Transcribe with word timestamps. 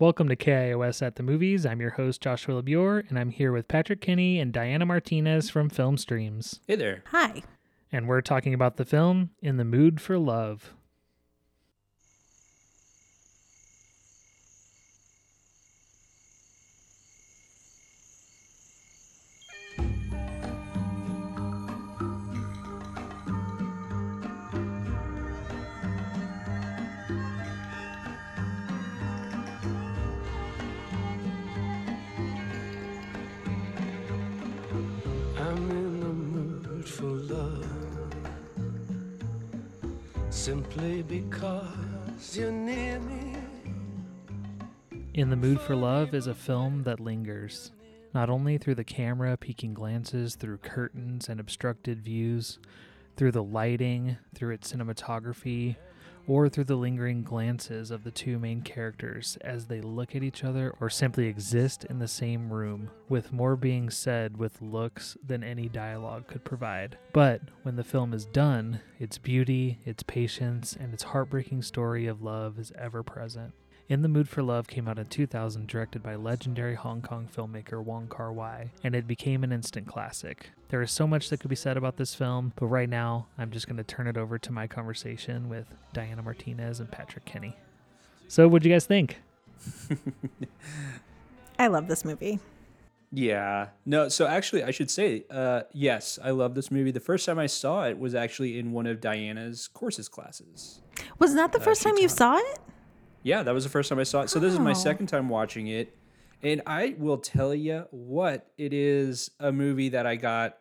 Welcome 0.00 0.30
to 0.30 0.36
KIOS 0.36 1.06
at 1.06 1.16
the 1.16 1.22
Movies. 1.22 1.66
I'm 1.66 1.78
your 1.78 1.90
host, 1.90 2.22
Joshua 2.22 2.62
LeBure, 2.62 3.06
and 3.10 3.18
I'm 3.18 3.28
here 3.28 3.52
with 3.52 3.68
Patrick 3.68 4.00
Kinney 4.00 4.40
and 4.40 4.50
Diana 4.50 4.86
Martinez 4.86 5.50
from 5.50 5.68
Film 5.68 5.98
Streams. 5.98 6.58
Hey 6.66 6.76
there. 6.76 7.04
Hi. 7.08 7.42
And 7.92 8.08
we're 8.08 8.22
talking 8.22 8.54
about 8.54 8.78
the 8.78 8.86
film 8.86 9.28
In 9.42 9.58
the 9.58 9.64
Mood 9.66 10.00
for 10.00 10.18
Love. 10.18 10.72
Simply 40.30 41.02
because 41.02 42.36
you're 42.36 42.52
near 42.52 43.00
me. 43.00 43.36
In 45.12 45.28
the 45.28 45.36
Mood 45.36 45.60
for 45.60 45.74
Love 45.74 46.14
is 46.14 46.28
a 46.28 46.34
film 46.34 46.84
that 46.84 47.00
lingers, 47.00 47.72
not 48.14 48.30
only 48.30 48.56
through 48.56 48.76
the 48.76 48.84
camera 48.84 49.36
peeking 49.36 49.74
glances 49.74 50.36
through 50.36 50.58
curtains 50.58 51.28
and 51.28 51.40
obstructed 51.40 52.00
views, 52.02 52.60
through 53.16 53.32
the 53.32 53.42
lighting, 53.42 54.18
through 54.34 54.54
its 54.54 54.72
cinematography, 54.72 55.76
or 56.26 56.48
through 56.48 56.64
the 56.64 56.76
lingering 56.76 57.22
glances 57.22 57.90
of 57.90 58.04
the 58.04 58.10
two 58.10 58.38
main 58.38 58.62
characters 58.62 59.38
as 59.40 59.66
they 59.66 59.80
look 59.80 60.14
at 60.14 60.22
each 60.22 60.44
other 60.44 60.74
or 60.80 60.90
simply 60.90 61.26
exist 61.26 61.84
in 61.86 61.98
the 61.98 62.08
same 62.08 62.52
room, 62.52 62.90
with 63.08 63.32
more 63.32 63.56
being 63.56 63.90
said 63.90 64.36
with 64.36 64.60
looks 64.62 65.16
than 65.26 65.42
any 65.42 65.68
dialogue 65.68 66.26
could 66.26 66.44
provide. 66.44 66.98
But 67.12 67.42
when 67.62 67.76
the 67.76 67.84
film 67.84 68.12
is 68.12 68.26
done, 68.26 68.80
its 68.98 69.18
beauty, 69.18 69.78
its 69.84 70.02
patience, 70.02 70.76
and 70.78 70.92
its 70.92 71.02
heartbreaking 71.04 71.62
story 71.62 72.06
of 72.06 72.22
love 72.22 72.58
is 72.58 72.72
ever 72.78 73.02
present. 73.02 73.52
In 73.90 74.02
the 74.02 74.08
Mood 74.08 74.28
for 74.28 74.40
Love 74.40 74.68
came 74.68 74.86
out 74.86 75.00
in 75.00 75.06
2000, 75.06 75.66
directed 75.66 76.00
by 76.00 76.14
legendary 76.14 76.76
Hong 76.76 77.02
Kong 77.02 77.28
filmmaker 77.36 77.82
Wong 77.82 78.06
Kar 78.06 78.32
Wai, 78.32 78.70
and 78.84 78.94
it 78.94 79.08
became 79.08 79.42
an 79.42 79.50
instant 79.50 79.88
classic. 79.88 80.50
There 80.68 80.80
is 80.80 80.92
so 80.92 81.08
much 81.08 81.28
that 81.28 81.40
could 81.40 81.50
be 81.50 81.56
said 81.56 81.76
about 81.76 81.96
this 81.96 82.14
film, 82.14 82.52
but 82.54 82.66
right 82.66 82.88
now 82.88 83.26
I'm 83.36 83.50
just 83.50 83.66
going 83.66 83.78
to 83.78 83.82
turn 83.82 84.06
it 84.06 84.16
over 84.16 84.38
to 84.38 84.52
my 84.52 84.68
conversation 84.68 85.48
with 85.48 85.66
Diana 85.92 86.22
Martinez 86.22 86.78
and 86.78 86.88
Patrick 86.88 87.24
Kenny. 87.24 87.56
So, 88.28 88.46
what'd 88.46 88.64
you 88.64 88.72
guys 88.72 88.86
think? 88.86 89.18
I 91.58 91.66
love 91.66 91.88
this 91.88 92.04
movie. 92.04 92.38
Yeah. 93.10 93.70
No, 93.84 94.08
so 94.08 94.24
actually, 94.28 94.62
I 94.62 94.70
should 94.70 94.88
say, 94.88 95.24
uh, 95.32 95.62
yes, 95.72 96.16
I 96.22 96.30
love 96.30 96.54
this 96.54 96.70
movie. 96.70 96.92
The 96.92 97.00
first 97.00 97.26
time 97.26 97.40
I 97.40 97.48
saw 97.48 97.88
it 97.88 97.98
was 97.98 98.14
actually 98.14 98.56
in 98.56 98.70
one 98.70 98.86
of 98.86 99.00
Diana's 99.00 99.66
courses 99.66 100.08
classes. 100.08 100.80
Was 101.18 101.34
that 101.34 101.50
the 101.50 101.58
first 101.58 101.82
time 101.82 101.96
you 101.96 102.06
taught- 102.06 102.16
saw 102.16 102.36
it? 102.38 102.60
Yeah, 103.22 103.42
that 103.42 103.52
was 103.52 103.64
the 103.64 103.70
first 103.70 103.88
time 103.88 103.98
I 103.98 104.04
saw 104.04 104.22
it. 104.22 104.30
So 104.30 104.38
this 104.38 104.52
is 104.52 104.58
my 104.58 104.70
Oh. 104.70 104.74
second 104.74 105.08
time 105.08 105.28
watching 105.28 105.66
it. 105.66 105.96
And 106.42 106.62
I 106.66 106.94
will 106.98 107.18
tell 107.18 107.54
you 107.54 107.86
what, 107.90 108.50
it 108.56 108.72
is 108.72 109.30
a 109.38 109.52
movie 109.52 109.90
that 109.90 110.06
I 110.06 110.16
got 110.16 110.56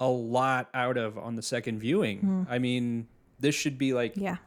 a 0.00 0.08
lot 0.08 0.70
out 0.72 0.96
of 0.96 1.18
on 1.18 1.34
the 1.34 1.42
second 1.42 1.78
viewing. 1.78 2.20
Hmm. 2.20 2.42
I 2.48 2.58
mean, 2.58 3.06
this 3.38 3.54
should 3.54 3.78
be 3.78 3.92
like 3.92 4.16
Yeah. 4.16 4.38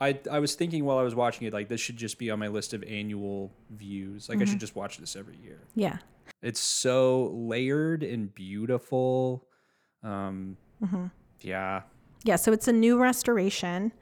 I 0.00 0.18
I 0.30 0.38
was 0.38 0.54
thinking 0.54 0.84
while 0.84 0.98
I 0.98 1.02
was 1.02 1.14
watching 1.14 1.46
it 1.46 1.52
like 1.52 1.68
this 1.68 1.80
should 1.80 1.96
just 1.96 2.18
be 2.18 2.30
on 2.30 2.38
my 2.38 2.48
list 2.48 2.72
of 2.72 2.82
annual 2.84 3.52
views. 3.70 4.28
Like 4.28 4.38
I 4.38 4.40
should 4.40 4.52
mm-hmm. 4.52 4.58
just 4.58 4.76
watch 4.76 4.98
this 4.98 5.16
every 5.16 5.36
year. 5.36 5.60
Yeah. 5.74 5.98
It's 6.42 6.60
so 6.60 7.30
layered 7.34 8.02
and 8.02 8.32
beautiful. 8.34 9.44
Um, 10.02 10.56
mm-hmm. 10.82 11.06
Yeah. 11.40 11.82
Yeah. 12.24 12.36
So 12.36 12.52
it's 12.52 12.68
a 12.68 12.72
new 12.72 12.98
restoration 12.98 13.92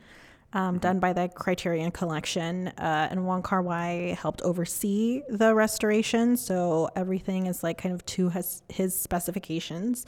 um, 0.53 0.79
done 0.79 1.01
by 1.01 1.13
the 1.13 1.29
Criterion 1.29 1.91
Collection. 1.91 2.69
Uh, 2.69 3.09
and 3.11 3.27
Wong 3.27 3.43
Kar 3.43 3.63
Wai 3.63 4.17
helped 4.21 4.43
oversee 4.43 5.23
the 5.29 5.55
restoration. 5.55 6.37
So 6.37 6.89
everything 6.97 7.47
is 7.47 7.63
like 7.63 7.79
kind 7.79 7.95
of 7.95 8.05
to 8.07 8.31
his, 8.31 8.63
his 8.69 8.99
specifications. 8.99 10.07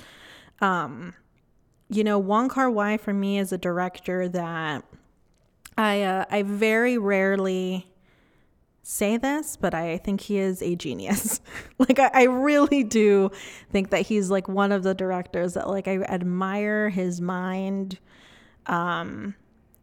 Um, 0.60 1.14
you 1.90 2.04
know, 2.04 2.18
Wong 2.18 2.48
Kar 2.48 2.70
Wai 2.70 2.96
for 2.96 3.12
me 3.12 3.38
is 3.38 3.52
a 3.52 3.58
director 3.58 4.28
that 4.28 4.84
I, 5.76 6.02
uh, 6.02 6.24
I 6.30 6.42
very 6.42 6.98
rarely 6.98 7.86
say 8.82 9.18
this, 9.18 9.56
but 9.56 9.74
I 9.74 9.98
think 9.98 10.22
he 10.22 10.38
is 10.38 10.62
a 10.62 10.74
genius. 10.74 11.42
like 11.78 11.98
I, 11.98 12.10
I 12.14 12.22
really 12.24 12.84
do 12.84 13.30
think 13.70 13.90
that 13.90 14.02
he's 14.02 14.30
like 14.30 14.48
one 14.48 14.72
of 14.72 14.82
the 14.82 14.94
directors 14.94 15.54
that 15.54 15.68
like 15.68 15.86
I 15.86 15.98
admire 15.98 16.88
his 16.88 17.20
mind 17.20 17.98
um 18.66 19.34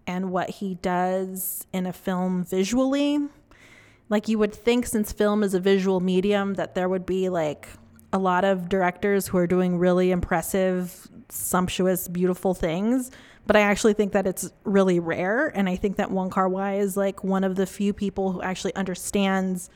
and 0.08 0.32
what 0.32 0.50
he 0.50 0.76
does 0.76 1.66
in 1.74 1.86
a 1.86 1.94
film 1.94 2.44
visually. 2.44 3.20
Like 4.10 4.28
you 4.28 4.38
would 4.38 4.54
think 4.54 4.86
since 4.86 5.12
film 5.12 5.44
is 5.44 5.54
a 5.54 5.60
visual 5.60 6.00
medium 6.00 6.54
that 6.56 6.76
there 6.76 6.88
would 6.88 7.06
be 7.06 7.30
like 7.30 7.70
a 8.14 8.20
lot 8.20 8.46
of 8.46 8.70
directors 8.70 9.28
who 9.28 9.38
are 9.38 9.48
doing 9.48 9.78
really 9.78 10.12
impressive, 10.12 11.10
sumptuous, 11.30 12.08
beautiful 12.08 12.54
things. 12.54 13.12
But 13.48 13.56
I 13.56 13.62
actually 13.62 13.94
think 13.94 14.14
that 14.14 14.26
it's 14.26 14.52
really 14.64 15.00
rare. 15.00 15.48
And 15.48 15.68
I 15.70 15.76
think 15.76 15.98
that 15.98 16.12
Wong 16.12 16.30
Kar 16.30 16.50
Wai 16.50 16.76
is 16.76 16.98
like 16.98 17.24
one 17.24 17.44
of 17.44 17.56
the 17.56 17.66
few 17.66 17.94
people 17.94 18.32
who 18.32 18.42
actually 18.42 18.76
understands 18.76 19.70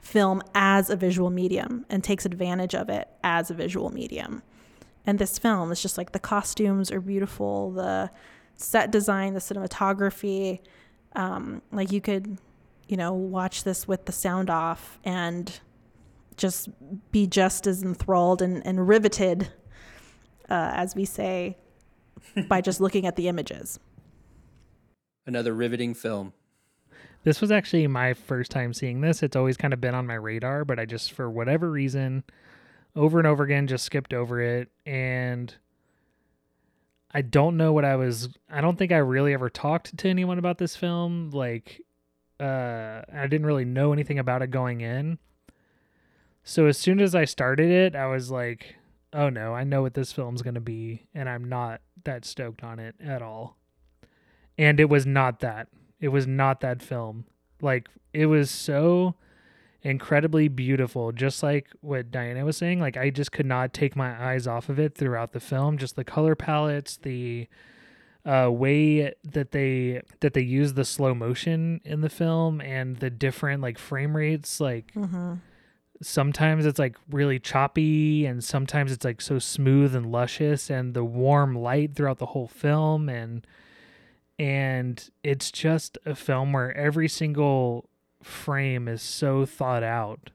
film 0.00 0.42
as 0.54 0.90
a 0.90 0.96
visual 0.96 1.30
medium 1.30 1.84
and 1.88 2.02
takes 2.02 2.24
advantage 2.26 2.74
of 2.74 2.88
it 2.88 3.08
as 3.24 3.50
a 3.50 3.54
visual 3.54 3.90
medium. 3.90 4.42
And 5.06 5.18
this 5.18 5.38
film 5.38 5.70
is 5.70 5.80
just 5.80 5.96
like 5.96 6.12
the 6.12 6.18
costumes 6.18 6.90
are 6.90 7.00
beautiful, 7.00 7.70
the 7.70 8.10
set 8.56 8.90
design, 8.90 9.34
the 9.34 9.40
cinematography. 9.40 10.60
Um, 11.14 11.62
like 11.72 11.92
you 11.92 12.00
could, 12.00 12.38
you 12.88 12.96
know, 12.96 13.12
watch 13.12 13.64
this 13.64 13.88
with 13.88 14.04
the 14.06 14.12
sound 14.12 14.50
off 14.50 14.98
and 15.04 15.58
just 16.36 16.68
be 17.10 17.26
just 17.26 17.66
as 17.66 17.82
enthralled 17.82 18.42
and, 18.42 18.66
and 18.66 18.86
riveted, 18.86 19.48
uh, 20.50 20.72
as 20.74 20.94
we 20.94 21.04
say, 21.04 21.56
by 22.48 22.60
just 22.60 22.80
looking 22.80 23.06
at 23.06 23.16
the 23.16 23.28
images. 23.28 23.80
Another 25.26 25.54
riveting 25.54 25.94
film. 25.94 26.32
This 27.24 27.40
was 27.40 27.50
actually 27.50 27.86
my 27.88 28.14
first 28.14 28.52
time 28.52 28.72
seeing 28.72 29.00
this. 29.00 29.22
It's 29.22 29.34
always 29.34 29.56
kind 29.56 29.74
of 29.74 29.80
been 29.80 29.94
on 29.94 30.06
my 30.06 30.14
radar, 30.14 30.64
but 30.64 30.78
I 30.78 30.84
just, 30.84 31.12
for 31.12 31.28
whatever 31.28 31.68
reason, 31.68 32.22
over 32.94 33.18
and 33.18 33.26
over 33.26 33.42
again, 33.42 33.66
just 33.66 33.84
skipped 33.84 34.14
over 34.14 34.40
it. 34.40 34.70
And 34.84 35.52
I 37.16 37.22
don't 37.22 37.56
know 37.56 37.72
what 37.72 37.86
I 37.86 37.96
was, 37.96 38.28
I 38.50 38.60
don't 38.60 38.78
think 38.78 38.92
I 38.92 38.98
really 38.98 39.32
ever 39.32 39.48
talked 39.48 39.96
to 39.96 40.08
anyone 40.10 40.38
about 40.38 40.58
this 40.58 40.76
film. 40.76 41.30
Like, 41.30 41.80
uh, 42.38 43.00
I 43.10 43.26
didn't 43.26 43.46
really 43.46 43.64
know 43.64 43.94
anything 43.94 44.18
about 44.18 44.42
it 44.42 44.50
going 44.50 44.82
in. 44.82 45.16
So 46.44 46.66
as 46.66 46.76
soon 46.76 47.00
as 47.00 47.14
I 47.14 47.24
started 47.24 47.70
it, 47.70 47.96
I 47.96 48.04
was 48.08 48.30
like, 48.30 48.76
oh 49.14 49.30
no, 49.30 49.54
I 49.54 49.64
know 49.64 49.80
what 49.80 49.94
this 49.94 50.12
film's 50.12 50.42
to 50.42 50.60
be. 50.60 51.06
And 51.14 51.26
I'm 51.26 51.48
not 51.48 51.80
that 52.04 52.26
stoked 52.26 52.62
on 52.62 52.78
it 52.78 52.96
at 53.02 53.22
all. 53.22 53.56
And 54.58 54.78
it 54.78 54.90
was 54.90 55.06
not 55.06 55.40
that. 55.40 55.68
It 55.98 56.08
was 56.08 56.26
not 56.26 56.60
that 56.60 56.82
film. 56.82 57.24
Like 57.62 57.88
it 58.12 58.26
was 58.26 58.50
so 58.50 59.14
incredibly 59.86 60.48
beautiful, 60.48 61.12
just 61.12 61.44
like 61.44 61.68
what 61.80 62.10
Diana 62.10 62.44
was 62.44 62.56
saying. 62.56 62.80
Like 62.80 62.96
I 62.96 63.10
just 63.10 63.30
could 63.30 63.46
not 63.46 63.72
take 63.72 63.94
my 63.94 64.32
eyes 64.32 64.46
off 64.46 64.68
of 64.68 64.80
it 64.80 64.96
throughout 64.96 65.32
the 65.32 65.40
film. 65.40 65.78
Just 65.78 65.94
the 65.94 66.04
color 66.04 66.34
palettes, 66.34 66.96
the 66.96 67.46
uh, 68.24 68.50
way 68.50 69.14
that 69.22 69.52
they 69.52 70.02
that 70.20 70.34
they 70.34 70.40
use 70.40 70.74
the 70.74 70.84
slow 70.84 71.14
motion 71.14 71.80
in 71.84 72.00
the 72.00 72.10
film, 72.10 72.60
and 72.60 72.96
the 72.96 73.10
different 73.10 73.62
like 73.62 73.78
frame 73.78 74.16
rates. 74.16 74.60
Like 74.60 74.90
sometimes 76.02 76.66
it's 76.66 76.80
like 76.80 76.96
really 77.08 77.38
choppy, 77.38 78.26
and 78.26 78.42
sometimes 78.42 78.90
it's 78.90 79.04
like 79.04 79.20
so 79.20 79.38
smooth 79.38 79.94
and 79.94 80.10
luscious, 80.10 80.68
and 80.68 80.94
the 80.94 81.04
warm 81.04 81.54
light 81.54 81.94
throughout 81.94 82.18
the 82.18 82.26
whole 82.26 82.48
film, 82.48 83.08
and 83.08 83.46
and 84.36 85.10
it's 85.22 85.52
just 85.52 85.96
a 86.04 86.16
film 86.16 86.52
where 86.52 86.76
every 86.76 87.08
single 87.08 87.88
frame 88.26 88.88
is 88.88 89.02
so 89.02 89.46
thought 89.46 89.82
out. 89.82 90.30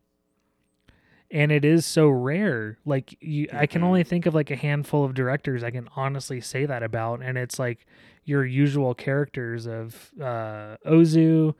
And 1.30 1.52
it 1.52 1.64
is 1.64 1.86
so 1.86 2.10
rare. 2.10 2.78
Like 2.86 3.18
you 3.22 3.48
i 3.54 3.66
can 3.66 3.84
only 3.84 4.04
think 4.04 4.26
of 4.26 4.34
like 4.34 4.52
a 4.52 4.56
handful 4.56 5.04
of 5.04 5.14
directors 5.14 5.64
i 5.64 5.72
can 5.72 5.88
honestly 5.96 6.42
say 6.42 6.66
that 6.66 6.84
about 6.84 7.22
and 7.22 7.38
it's 7.38 7.58
like 7.60 7.86
your 8.26 8.46
usual 8.46 8.94
characters 8.94 9.66
of 9.66 10.12
uh 10.22 10.76
ozu 10.86 11.54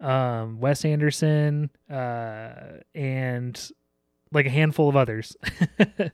um 0.00 0.58
wes 0.58 0.84
anderson 0.84 1.70
uh 1.90 2.78
and 2.94 3.70
like 4.32 4.46
a 4.46 4.50
handful 4.50 4.88
of 4.88 4.96
others. 4.96 5.36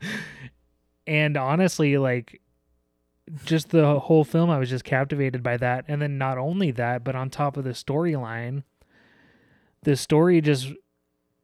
And 1.09 1.37
honestly 1.37 1.99
like 1.99 2.41
just 3.45 3.71
the 3.71 4.01
whole 4.01 4.25
film 4.25 4.51
i 4.51 4.59
was 4.59 4.71
just 4.71 4.85
captivated 4.85 5.41
by 5.43 5.57
that. 5.57 5.85
And 5.87 6.03
then 6.03 6.19
not 6.19 6.39
only 6.39 6.73
that 6.73 7.05
but 7.05 7.15
on 7.15 7.31
top 7.31 7.57
of 7.57 7.63
the 7.63 7.71
storyline 7.71 8.65
the 9.87 9.95
story 9.95 10.41
just 10.41 10.73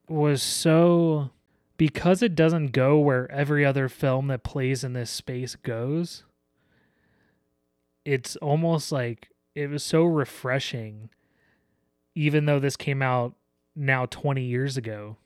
was 0.09 0.43
so 0.43 1.31
because 1.77 2.25
it 2.25 2.35
doesn't 2.35 2.73
go 2.73 2.99
where 2.99 3.31
every 3.31 3.65
other 3.65 3.89
film 3.89 4.27
that 4.27 4.43
plays 4.43 4.83
in 4.83 4.95
this 4.95 5.13
space 5.13 5.55
goes. 5.55 6.25
It's 8.05 8.35
almost 8.35 8.91
like 8.91 9.29
it 9.55 9.71
was 9.71 9.85
so 9.85 10.03
refreshing 10.03 11.09
even 12.17 12.47
though 12.47 12.59
this 12.59 12.77
came 12.77 13.01
out 13.01 13.37
now 13.77 14.07
20 14.07 14.43
years 14.43 14.77
ago. 14.77 15.19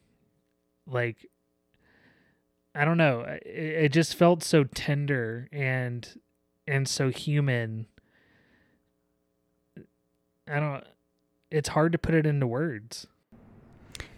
Like 0.87 1.27
I 2.75 2.85
don't 2.85 2.99
know, 2.99 3.21
it, 3.21 3.47
it 3.47 3.93
just 3.95 4.15
felt 4.15 4.43
so 4.43 4.65
tender 4.65 5.49
and 5.51 6.07
and 6.69 6.87
so 6.87 7.09
human. 7.09 7.87
I 10.47 10.61
don't 10.61 10.85
it's 11.51 11.71
hard 11.71 11.93
to 11.93 11.99
put 11.99 12.15
it 12.15 12.27
into 12.27 12.47
words. 12.47 13.07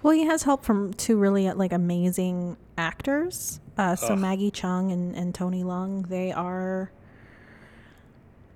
Well, 0.03 0.13
he 0.13 0.25
has 0.25 0.45
help 0.45 0.65
from 0.65 0.95
two 0.95 1.17
really 1.17 1.51
like 1.53 1.73
amazing 1.73 2.57
actors. 2.77 3.61
Uh, 3.77 3.97
so 3.97 4.15
Ugh. 4.15 4.19
Maggie 4.19 4.51
Cheung 4.51 4.93
and, 4.93 5.15
and 5.15 5.35
Tony 5.35 5.63
Leung, 5.63 6.09
they 6.09 6.33
are 6.33 6.91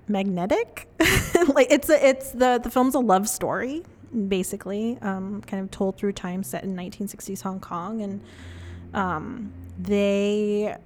magnetic. 0.08 0.88
like 1.54 1.68
it's 1.70 1.88
a, 1.88 2.06
it's 2.06 2.30
the 2.30 2.60
the 2.62 2.70
film's 2.70 2.94
a 2.94 3.00
love 3.00 3.28
story 3.28 3.82
basically, 4.28 4.98
um, 5.00 5.40
kind 5.42 5.62
of 5.62 5.70
told 5.70 5.96
through 5.96 6.12
time 6.12 6.42
set 6.42 6.64
in 6.64 6.76
1960s 6.76 7.42
Hong 7.42 7.60
Kong, 7.60 8.02
and 8.02 8.20
um, 8.94 9.52
they 9.78 10.76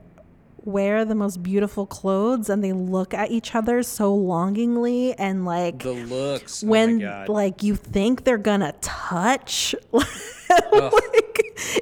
wear 0.67 1.05
the 1.05 1.15
most 1.15 1.43
beautiful 1.43 1.87
clothes 1.87 2.51
and 2.51 2.63
they 2.63 2.73
look 2.73 3.15
at 3.15 3.31
each 3.31 3.55
other 3.55 3.83
so 3.83 4.15
longingly 4.15 5.15
and 5.15 5.45
like 5.45 5.79
The 5.83 5.93
looks. 5.93 6.63
when 6.63 7.03
oh 7.03 7.07
my 7.07 7.11
God. 7.11 7.29
like 7.29 7.63
you 7.63 7.77
think 7.77 8.25
they're 8.25 8.37
gonna 8.39 8.75
touch 8.81 9.75
like 9.93 10.05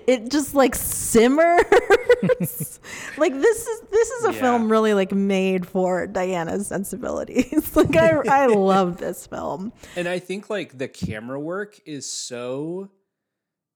it 0.07 0.31
just 0.31 0.55
like 0.55 0.75
simmers 0.75 1.61
like 3.19 3.33
this 3.33 3.67
is 3.67 3.81
this 3.91 4.11
is 4.11 4.25
a 4.27 4.33
Yeah. 4.33 4.41
film 4.41 4.71
really 4.71 4.95
like 4.95 5.13
made 5.13 5.67
for 5.67 6.07
diana's 6.07 6.67
sensibilities 6.69 7.75
like 7.77 7.97
i 7.97 8.11
i 8.29 8.47
love 8.47 8.99
this 8.99 9.27
film 9.27 9.73
And 9.97 10.09
I 10.09 10.19
think 10.19 10.49
like 10.51 10.79
the 10.79 10.89
camera 10.89 11.39
work 11.41 11.81
is 11.87 12.11
so 12.11 12.91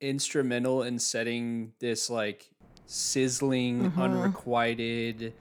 instrumental 0.01 0.83
in 0.83 0.99
setting 0.99 1.73
this 1.81 2.09
like 2.11 2.51
sizzling, 2.89 3.83
Mm-hmm. 3.91 4.01
unrequited, 4.01 5.35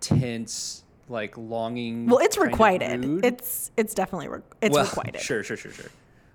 tense, 0.00 0.82
like 1.08 1.36
longing. 1.36 2.06
well 2.06 2.18
it's 2.18 2.36
requited 2.38 3.24
it's 3.24 3.70
it's 3.76 3.94
definitely 3.94 4.28
re- 4.28 4.40
it's 4.60 4.74
Well, 4.74 4.84
requited 4.84 5.20
Sure, 5.20 5.42
sure, 5.42 5.56
sure, 5.56 5.72
sure. 5.72 5.90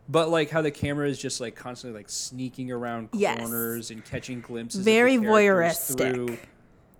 But 0.09 0.29
like 0.29 0.49
how 0.49 0.61
the 0.61 0.69
camera 0.71 1.07
is 1.09 1.17
just 1.17 1.39
like 1.41 1.55
constantly 1.55 1.97
like 1.99 2.09
sneaking 2.09 2.71
around 2.71 3.09
Yes. 3.13 3.39
corners 3.39 3.91
and 3.91 4.03
catching 4.03 4.41
glimpses. 4.41 4.79
of 4.79 4.85
Very 4.85 5.17
voyeuristic. 5.17 5.97
through 6.13 6.37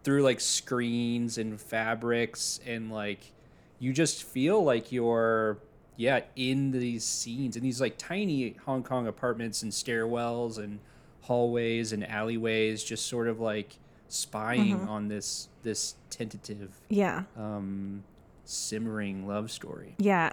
through 0.04 0.22
like 0.24 0.40
screens 0.40 1.38
and 1.38 1.60
fabrics 1.60 2.60
and 2.66 2.92
like 2.92 3.32
you 3.80 3.92
just 3.92 4.24
feel 4.24 4.64
like 4.64 4.92
you're 4.92 5.58
yeah 5.98 6.22
in 6.36 6.72
these 6.72 7.04
scenes 7.04 7.56
in 7.58 7.64
these 7.64 7.80
like 7.82 7.98
tiny 7.98 8.56
Hong 8.66 8.84
Kong 8.84 9.08
apartments 9.08 9.64
and 9.64 9.72
stairwells 9.72 10.58
and 10.58 10.80
hallways 11.26 11.92
and 11.92 12.08
alleyways 12.10 12.84
just 12.84 13.08
sort 13.08 13.28
of 13.28 13.40
like 13.40 13.78
spying 14.08 14.78
Mm-hmm. 14.78 14.90
on 14.90 15.08
this 15.08 15.50
this 15.64 15.96
tentative 16.10 16.72
yeah 16.90 17.24
um 17.38 18.04
simmering 18.44 19.28
love 19.28 19.50
story. 19.52 19.96
yeah 19.98 20.32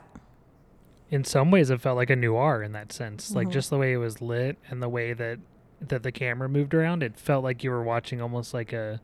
in 1.10 1.24
some 1.24 1.50
ways 1.50 1.70
it 1.70 1.80
felt 1.80 1.96
like 1.96 2.10
a 2.10 2.16
noir 2.16 2.62
in 2.62 2.72
that 2.72 2.92
sense 2.92 3.32
like 3.32 3.48
just 3.50 3.70
the 3.70 3.78
way 3.78 3.92
it 3.92 3.96
was 3.96 4.20
lit 4.20 4.56
and 4.68 4.82
the 4.82 4.88
way 4.88 5.12
that 5.14 5.38
that 5.80 6.02
the 6.02 6.12
camera 6.12 6.48
moved 6.48 6.74
around 6.74 7.02
it 7.02 7.18
felt 7.18 7.42
like 7.42 7.64
you 7.64 7.70
were 7.70 7.82
watching 7.82 8.20
almost 8.20 8.52
like 8.54 8.72
a 8.72 9.00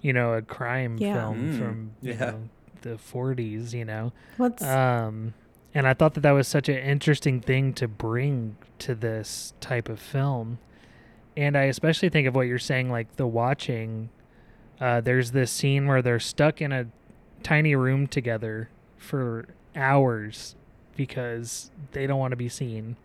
you 0.00 0.12
know 0.12 0.34
a 0.34 0.42
crime 0.42 0.96
Yeah. 0.98 1.14
film 1.14 1.52
Mm, 1.54 1.58
from 1.58 1.90
you 2.02 2.12
yeah. 2.12 2.18
know 2.30 2.48
the 2.82 2.90
40s 2.90 3.72
you 3.72 3.84
know 3.84 4.12
what's 4.36 4.62
um 4.62 5.34
and 5.74 5.86
i 5.88 5.94
thought 5.94 6.14
that 6.14 6.20
that 6.20 6.30
was 6.30 6.46
such 6.46 6.68
an 6.68 6.76
interesting 6.78 7.40
thing 7.40 7.74
to 7.74 7.88
bring 7.88 8.56
to 8.78 8.94
this 8.94 9.52
type 9.60 9.88
of 9.88 9.98
film 10.00 10.58
and 11.38 11.56
i 11.56 11.62
especially 11.64 12.08
think 12.08 12.26
of 12.26 12.34
what 12.34 12.42
you're 12.48 12.58
saying 12.58 12.90
like 12.90 13.14
the 13.16 13.26
watching 13.26 14.08
uh 14.80 15.00
there's 15.00 15.30
this 15.30 15.50
scene 15.50 15.86
where 15.86 16.02
they're 16.02 16.18
stuck 16.20 16.60
in 16.60 16.72
a 16.72 16.86
tiny 17.42 17.74
room 17.74 18.06
together 18.06 18.68
for 18.96 19.46
hours 19.76 20.54
because 20.96 21.70
they 21.92 22.06
don't 22.06 22.18
want 22.18 22.32
to 22.32 22.36
be 22.36 22.48
seen 22.48 22.96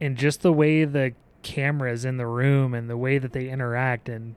and 0.00 0.16
just 0.16 0.42
the 0.42 0.52
way 0.52 0.84
the 0.84 1.14
cameras 1.42 2.04
in 2.04 2.16
the 2.16 2.26
room 2.26 2.74
and 2.74 2.90
the 2.90 2.96
way 2.96 3.18
that 3.18 3.32
they 3.32 3.48
interact 3.48 4.08
and 4.08 4.34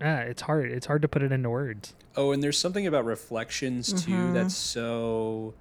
ah, 0.00 0.20
it's 0.20 0.42
hard 0.42 0.70
it's 0.70 0.86
hard 0.86 1.02
to 1.02 1.08
put 1.08 1.22
it 1.22 1.30
into 1.30 1.48
words 1.50 1.94
Oh, 2.16 2.32
and 2.32 2.42
there's 2.42 2.58
something 2.58 2.88
about 2.88 3.04
reflections 3.04 3.92
too 4.04 4.10
Mm-hmm. 4.10 4.34
that's 4.34 4.56
so 4.56 5.54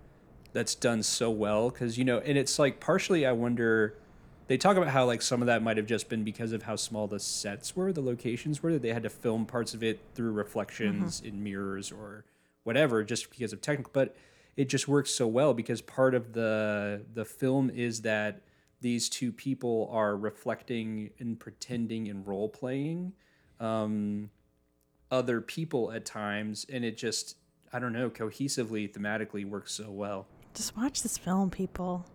that's 0.52 0.74
done 0.74 1.04
so 1.04 1.30
well 1.30 1.70
because 1.70 1.96
you 1.98 2.04
know, 2.04 2.18
and 2.20 2.40
it's 2.40 2.58
like 2.58 2.80
partially 2.80 3.24
I 3.24 3.34
wonder. 3.34 3.94
They 4.50 4.58
talk 4.58 4.78
about 4.78 4.90
how 4.90 5.06
like 5.06 5.22
some 5.22 5.42
of 5.42 5.46
that 5.46 5.62
might 5.62 5.78
have 5.78 5.86
just 5.86 6.10
been 6.10 6.24
because 6.24 6.54
of 6.54 6.64
how 6.64 6.76
small 6.76 7.06
the 7.06 7.20
sets 7.20 7.76
were, 7.76 7.94
the 7.94 8.02
locations 8.02 8.64
were 8.64 8.74
that 8.74 8.82
they 8.82 8.92
had 8.92 9.04
to 9.04 9.10
film 9.10 9.46
parts 9.46 9.76
of 9.76 9.84
it 9.84 10.00
through 10.16 10.32
reflections 10.32 11.22
in 11.22 11.44
mirrors 11.44 11.92
or 11.92 12.26
whatever, 12.64 13.04
just 13.04 13.30
because 13.30 13.54
of 13.54 13.62
technical. 13.62 13.92
But 13.94 14.16
it 14.58 14.68
just 14.68 14.88
works 14.88 15.12
so 15.12 15.28
well 15.28 15.54
because 15.54 15.82
part 15.82 16.16
of 16.16 16.34
the 16.34 17.06
the 17.14 17.26
film 17.26 17.70
is 17.70 18.02
that 18.02 18.42
these 18.82 19.08
two 19.08 19.32
people 19.32 19.88
are 19.92 20.18
reflecting 20.18 21.12
and 21.20 21.40
pretending 21.40 22.08
and 22.10 22.26
role 22.26 22.50
playing. 22.50 23.14
Um, 23.60 24.32
other 25.12 25.42
people 25.42 25.92
at 25.92 26.06
times 26.06 26.66
and 26.72 26.86
it 26.86 26.98
just 26.98 27.36
i 27.74 27.80
don't 27.80 27.94
know 27.94 28.10
cohesively 28.10 28.92
thematically 28.92 29.44
works 29.44 29.74
so 29.74 29.90
well 29.90 30.28
just 30.54 30.76
watch 30.78 31.02
this 31.02 31.18
film 31.18 31.50
people 31.50 32.06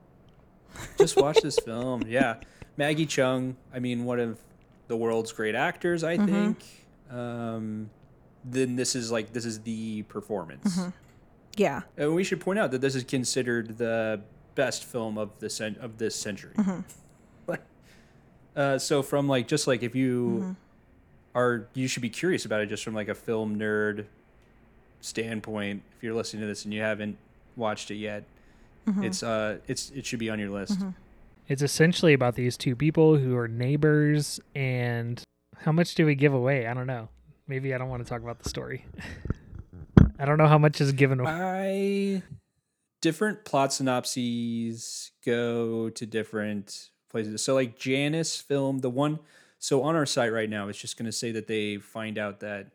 just 0.99 1.17
watch 1.17 1.41
this 1.41 1.59
film. 1.59 2.03
Yeah. 2.09 2.37
Maggie 2.77 3.07
Cheung 3.07 3.55
i 3.73 3.79
mean 3.79 4.05
one 4.05 4.19
of 4.19 4.39
the 4.89 4.97
world's 4.97 5.33
great 5.33 5.55
actors 5.55 6.03
i 6.05 6.17
think. 6.17 6.59
Um 7.11 7.91
then 8.45 8.77
this 8.77 8.95
is 8.95 9.11
like 9.13 9.33
this 9.33 9.45
is 9.45 9.61
the 9.61 10.03
performance. 10.03 10.79
Yeah. 11.57 11.83
And 11.97 12.15
we 12.15 12.25
should 12.25 12.41
point 12.41 12.59
out 12.59 12.73
that 12.73 12.81
this 12.81 12.95
is 12.95 13.05
considered 13.05 13.79
the 13.79 14.21
best 14.55 14.85
film 14.85 15.17
of 15.19 15.31
the 15.39 15.49
cen- 15.49 15.77
of 15.81 15.99
this 15.99 16.15
century. 16.17 16.55
Uh, 18.57 18.79
so 18.79 19.03
from 19.03 19.27
like 19.27 19.49
just 19.49 19.67
like 19.67 19.83
if 19.83 19.97
you 19.97 20.55
are 21.35 21.67
you 21.75 21.89
should 21.89 22.03
be 22.03 22.09
curious 22.09 22.45
about 22.45 22.61
it 22.61 22.67
just 22.67 22.85
from 22.85 22.95
like 22.95 23.09
a 23.09 23.15
film 23.15 23.59
nerd 23.59 24.07
standpoint 25.01 25.83
if 25.97 26.05
you're 26.05 26.15
listening 26.15 26.41
to 26.41 26.47
this 26.47 26.65
and 26.65 26.73
you 26.73 26.81
haven't 26.81 27.19
watched 27.57 27.91
it 27.91 27.97
yet 27.97 28.23
it's 28.87 29.23
uh 29.23 29.59
it's 29.67 29.91
it 29.91 30.05
should 30.07 30.19
be 30.19 30.29
on 30.31 30.39
your 30.39 30.51
list 30.51 30.79
It's 31.49 31.63
essentially 31.63 32.13
about 32.15 32.35
these 32.37 32.57
two 32.57 32.75
people 32.75 33.17
who 33.19 33.37
are 33.37 33.49
neighbors, 33.49 34.41
and 34.55 35.23
how 35.59 35.73
much 35.73 35.95
do 35.95 36.07
we 36.07 36.15
give 36.15 36.33
away? 36.33 36.67
I 36.67 36.73
don't 36.75 36.87
know. 36.87 37.09
Maybe 37.47 37.75
I 37.75 37.79
don't 37.79 37.91
want 37.91 38.03
to 38.03 38.09
talk 38.09 38.23
about 38.23 38.43
the 38.43 38.49
story. 38.49 38.87
I 40.19 40.25
don't 40.25 40.39
know 40.39 40.47
how 40.49 40.59
much 40.59 40.81
is 40.81 40.93
given 40.93 41.21
away. 41.21 41.31
I 41.31 42.23
different 43.03 43.45
plot 43.45 43.73
synopses 43.73 45.11
go 45.25 45.91
to 45.91 46.07
different 46.07 46.89
places. 47.11 47.43
So 47.43 47.55
like 47.55 47.79
Janus 47.79 48.41
Film, 48.41 48.79
the 48.79 48.91
one 48.91 49.19
so 49.59 49.83
on 49.83 49.97
our 49.97 50.07
site 50.07 50.33
right 50.33 50.49
now, 50.49 50.69
it's 50.69 50.79
just 50.79 50.97
gonna 50.97 51.13
say 51.13 51.33
that 51.33 51.47
they 51.47 51.77
find 51.77 52.17
out 52.17 52.41
that 52.41 52.69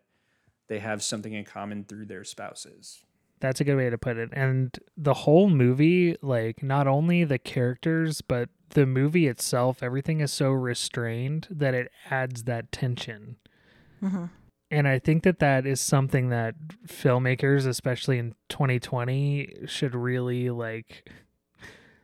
they 0.68 0.80
have 0.80 1.01
something 1.01 1.34
in 1.34 1.46
common 1.46 1.84
through 1.84 2.06
their 2.06 2.24
spouses. 2.24 3.04
That's 3.39 3.62
a 3.62 3.63
good 3.63 3.77
way 3.77 3.89
to 3.89 3.98
put 3.98 4.17
it. 4.17 4.29
And 4.34 4.77
the 4.98 5.13
whole 5.13 5.50
movie, 5.50 6.17
like 6.22 6.62
not 6.62 6.88
only 6.88 7.24
the 7.24 7.39
characters, 7.39 8.22
but 8.22 8.50
the 8.72 8.86
movie 8.86 9.27
itself, 9.27 9.81
everything 9.81 10.19
is 10.19 10.31
so 10.31 10.51
restrained 10.51 11.48
that 11.50 11.74
it 11.74 11.91
adds 12.10 12.43
that 12.43 12.72
tension. 12.72 13.38
Mm-hmm. 14.03 14.25
And 14.72 14.88
I 14.88 15.00
think 15.00 15.24
that 15.24 15.39
that 15.39 15.65
is 15.65 15.81
something 15.81 16.29
that 16.29 16.55
filmmakers, 16.86 17.65
especially 17.65 18.19
in 18.19 18.36
2020, 18.50 19.65
should 19.65 19.96
really 19.96 20.50
like 20.51 21.10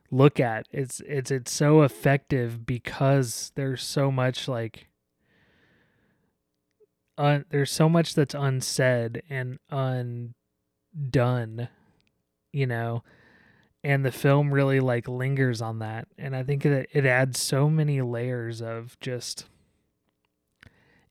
look 0.10 0.40
at. 0.40 0.68
It's 0.72 1.00
it's 1.02 1.30
it's 1.30 1.52
so 1.52 1.84
effective 1.84 2.66
because 2.66 3.52
there's 3.56 3.84
so 3.84 4.12
much 4.12 4.48
like 4.48 4.88
un, 7.18 7.46
there's 7.50 7.72
so 7.72 7.88
much 7.88 8.16
that's 8.16 8.34
unsaid 8.34 9.22
and 9.30 9.60
undone, 10.96 11.70
you 12.52 12.68
know. 12.68 13.04
And 13.84 14.04
the 14.04 14.12
film 14.12 14.52
really 14.54 14.80
like 14.80 15.08
lingers 15.08 15.62
on 15.62 15.80
that. 15.80 16.08
And 16.18 16.36
I 16.36 16.44
think 16.44 16.64
that 16.64 16.88
it 16.92 17.06
adds 17.06 17.40
so 17.40 17.70
many 17.70 18.02
layers 18.02 18.62
of 18.62 19.00
just 19.00 19.46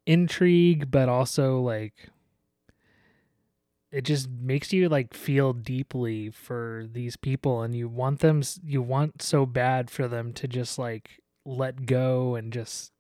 intrigue, 0.07 0.91
but 0.91 1.09
also 1.09 1.61
like 1.61 2.09
it 3.95 4.03
just 4.03 4.29
makes 4.29 4.73
you 4.73 4.89
like 4.89 5.15
feel 5.15 5.53
deeply 5.53 6.29
for 6.29 6.85
these 6.93 7.17
people 7.17 7.63
and 7.63 7.77
you 7.77 7.89
want 7.89 8.19
them 8.19 8.43
you 8.65 8.83
want 8.83 9.23
so 9.23 9.47
bad 9.47 9.89
for 9.89 10.09
them 10.09 10.33
to 10.33 10.49
just 10.49 10.81
like 10.81 11.21
let 11.45 11.87
go 11.87 12.35
and 12.35 12.53
just 12.53 12.91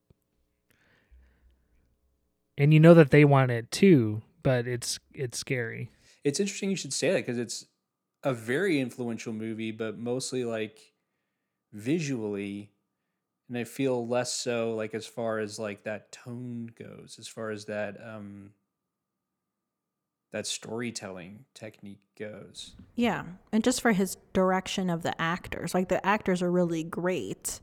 and 2.56 2.72
you 2.72 2.78
know 2.78 2.94
that 2.94 3.10
they 3.10 3.24
want 3.24 3.50
it 3.50 3.68
too 3.72 4.22
but 4.44 4.68
it's 4.68 5.00
it's 5.12 5.36
scary 5.36 5.90
It's 6.24 6.40
interesting 6.40 6.70
you 6.70 6.76
should 6.76 6.92
say 6.92 7.10
that 7.10 7.18
because 7.18 7.38
it's 7.38 7.66
a 8.22 8.32
very 8.32 8.80
influential 8.80 9.32
movie, 9.32 9.70
but 9.70 9.98
mostly 9.98 10.44
like 10.44 10.94
visually, 11.72 12.70
and 13.48 13.58
I 13.58 13.64
feel 13.64 14.06
less 14.08 14.32
so 14.32 14.74
like 14.74 14.94
as 14.94 15.06
far 15.06 15.38
as 15.38 15.58
like 15.58 15.84
that 15.84 16.10
tone 16.10 16.72
goes, 16.76 17.16
as 17.18 17.28
far 17.28 17.50
as 17.50 17.66
that 17.66 17.98
um 18.02 18.52
that 20.32 20.46
storytelling 20.46 21.44
technique 21.54 22.02
goes. 22.18 22.74
Yeah, 22.96 23.24
and 23.52 23.62
just 23.62 23.80
for 23.80 23.92
his 23.92 24.16
direction 24.32 24.90
of 24.90 25.02
the 25.02 25.20
actors, 25.20 25.74
like 25.74 25.88
the 25.88 26.04
actors 26.04 26.42
are 26.42 26.50
really 26.50 26.82
great, 26.82 27.60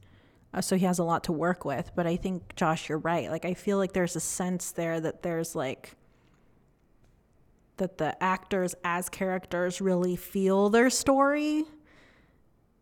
uh, 0.54 0.62
so 0.62 0.78
he 0.78 0.86
has 0.86 1.00
a 1.00 1.04
lot 1.04 1.24
to 1.26 1.34
work 1.34 1.66
with. 1.66 1.92
But 1.96 2.08
I 2.08 2.16
think 2.16 2.56
Josh, 2.56 2.88
you're 2.88 3.00
right. 3.00 3.30
Like 3.32 3.44
I 3.44 3.56
feel 3.56 3.78
like 3.78 3.94
there's 3.94 4.16
a 4.16 4.22
sense 4.22 4.72
there 4.72 5.02
that 5.02 5.24
there's 5.24 5.56
like 5.56 5.96
that 7.78 7.98
the 7.98 8.22
actors 8.22 8.76
as 8.84 9.10
characters 9.10 9.82
really 9.82 10.16
feel 10.16 10.70
their 10.70 10.90
story 10.90 11.64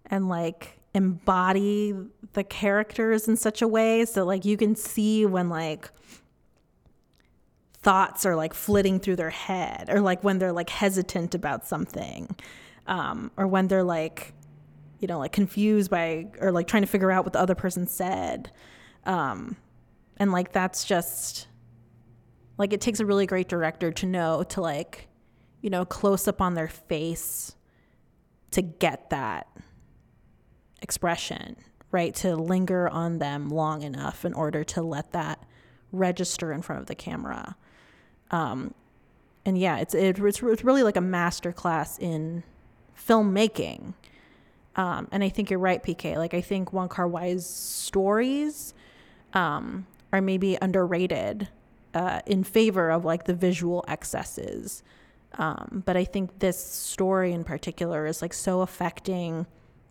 and 0.05 0.27
like 0.27 0.79
embody 0.93 1.95
the 2.33 2.43
characters 2.43 3.27
in 3.27 3.37
such 3.37 3.61
a 3.61 3.67
way 3.67 4.03
so 4.05 4.25
like 4.25 4.43
you 4.43 4.57
can 4.57 4.75
see 4.75 5.25
when 5.25 5.49
like 5.49 5.91
thoughts 7.81 8.25
are 8.25 8.35
like 8.35 8.53
flitting 8.53 8.99
through 8.99 9.15
their 9.15 9.29
head 9.29 9.89
or 9.89 10.01
like 10.01 10.23
when 10.23 10.39
they're 10.39 10.51
like 10.51 10.69
hesitant 10.69 11.33
about 11.33 11.65
something 11.65 12.35
um, 12.87 13.31
or 13.37 13.47
when 13.47 13.67
they're 13.67 13.83
like 13.83 14.33
you 14.99 15.07
know 15.07 15.19
like 15.19 15.31
confused 15.31 15.89
by 15.89 16.27
or 16.41 16.51
like 16.51 16.67
trying 16.67 16.83
to 16.83 16.87
figure 16.87 17.11
out 17.11 17.23
what 17.23 17.33
the 17.33 17.39
other 17.39 17.55
person 17.55 17.87
said 17.87 18.51
um, 19.05 19.55
and 20.17 20.31
like 20.31 20.51
that's 20.51 20.83
just 20.83 21.47
like 22.59 22.71
it 22.71 22.81
takes 22.81 22.99
a 22.99 23.05
really 23.05 23.25
great 23.25 23.49
director 23.49 23.91
to 23.91 24.05
know 24.05 24.43
to 24.43 24.61
like 24.61 25.07
you 25.61 25.71
know 25.71 25.83
close 25.85 26.27
up 26.27 26.39
on 26.39 26.53
their 26.53 26.67
face 26.67 27.55
to 28.51 28.61
get 28.61 29.09
that 29.09 29.47
expression 30.83 31.55
right 31.91 32.13
to 32.13 32.35
linger 32.35 32.87
on 32.87 33.17
them 33.17 33.49
long 33.49 33.81
enough 33.81 34.23
in 34.23 34.33
order 34.33 34.63
to 34.63 34.83
let 34.83 35.11
that 35.13 35.43
register 35.91 36.53
in 36.53 36.61
front 36.61 36.79
of 36.79 36.85
the 36.85 36.93
camera 36.93 37.55
um, 38.31 38.75
and 39.45 39.57
yeah, 39.57 39.77
it's 39.79 39.93
it, 39.93 40.19
it's 40.19 40.41
it's 40.41 40.63
really 40.63 40.83
like 40.83 40.95
a 40.95 41.01
master 41.01 41.51
class 41.51 41.97
in 41.97 42.43
filmmaking. 42.97 43.93
Um, 44.75 45.07
and 45.11 45.23
I 45.23 45.29
think 45.29 45.49
you're 45.49 45.59
right, 45.59 45.81
PK. 45.81 46.15
Like 46.15 46.33
I 46.33 46.41
think 46.41 46.71
Wong 46.71 46.89
Kar 46.89 47.07
Wai's 47.07 47.45
stories 47.45 48.73
um, 49.33 49.87
are 50.13 50.21
maybe 50.21 50.57
underrated 50.61 51.47
uh, 51.93 52.21
in 52.25 52.43
favor 52.43 52.89
of 52.89 53.05
like 53.05 53.25
the 53.25 53.33
visual 53.33 53.83
excesses. 53.87 54.83
Um, 55.33 55.83
but 55.85 55.95
I 55.95 56.05
think 56.05 56.39
this 56.39 56.63
story 56.63 57.33
in 57.33 57.43
particular 57.43 58.05
is 58.05 58.21
like 58.21 58.33
so 58.33 58.61
affecting 58.61 59.45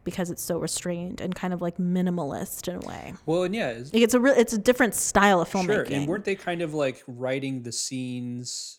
because 0.05 0.31
it's 0.31 0.43
so 0.43 0.59
restrained 0.59 1.21
and 1.21 1.35
kind 1.35 1.53
of 1.53 1.61
like 1.61 1.77
minimalist 1.77 2.67
in 2.67 2.77
a 2.77 2.87
way. 2.87 3.15
Well, 3.27 3.43
and 3.43 3.55
yeah, 3.55 3.69
it's, 3.71 3.93
Like 3.93 4.03
it's 4.03 4.15
a 4.15 4.21
real, 4.21 4.35
it's 4.35 4.53
a 4.53 4.59
different 4.59 4.95
style 4.95 5.41
of 5.41 5.51
filmmaking. 5.51 5.67
Sure, 5.67 5.85
and 5.91 6.07
weren't 6.07 6.25
they 6.25 6.35
kind 6.35 6.63
of 6.63 6.75
like 6.75 7.03
writing 7.07 7.63
the 7.63 7.73
scenes 7.73 8.79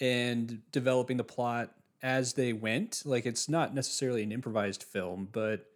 and 0.00 0.60
developing 0.72 1.16
the 1.16 1.24
plot 1.24 1.72
as 2.02 2.34
they 2.34 2.52
went? 2.52 3.02
Like 3.04 3.26
it's 3.26 3.48
not 3.48 3.74
necessarily 3.74 4.22
an 4.22 4.32
improvised 4.32 4.82
film, 4.84 5.28
but 5.30 5.66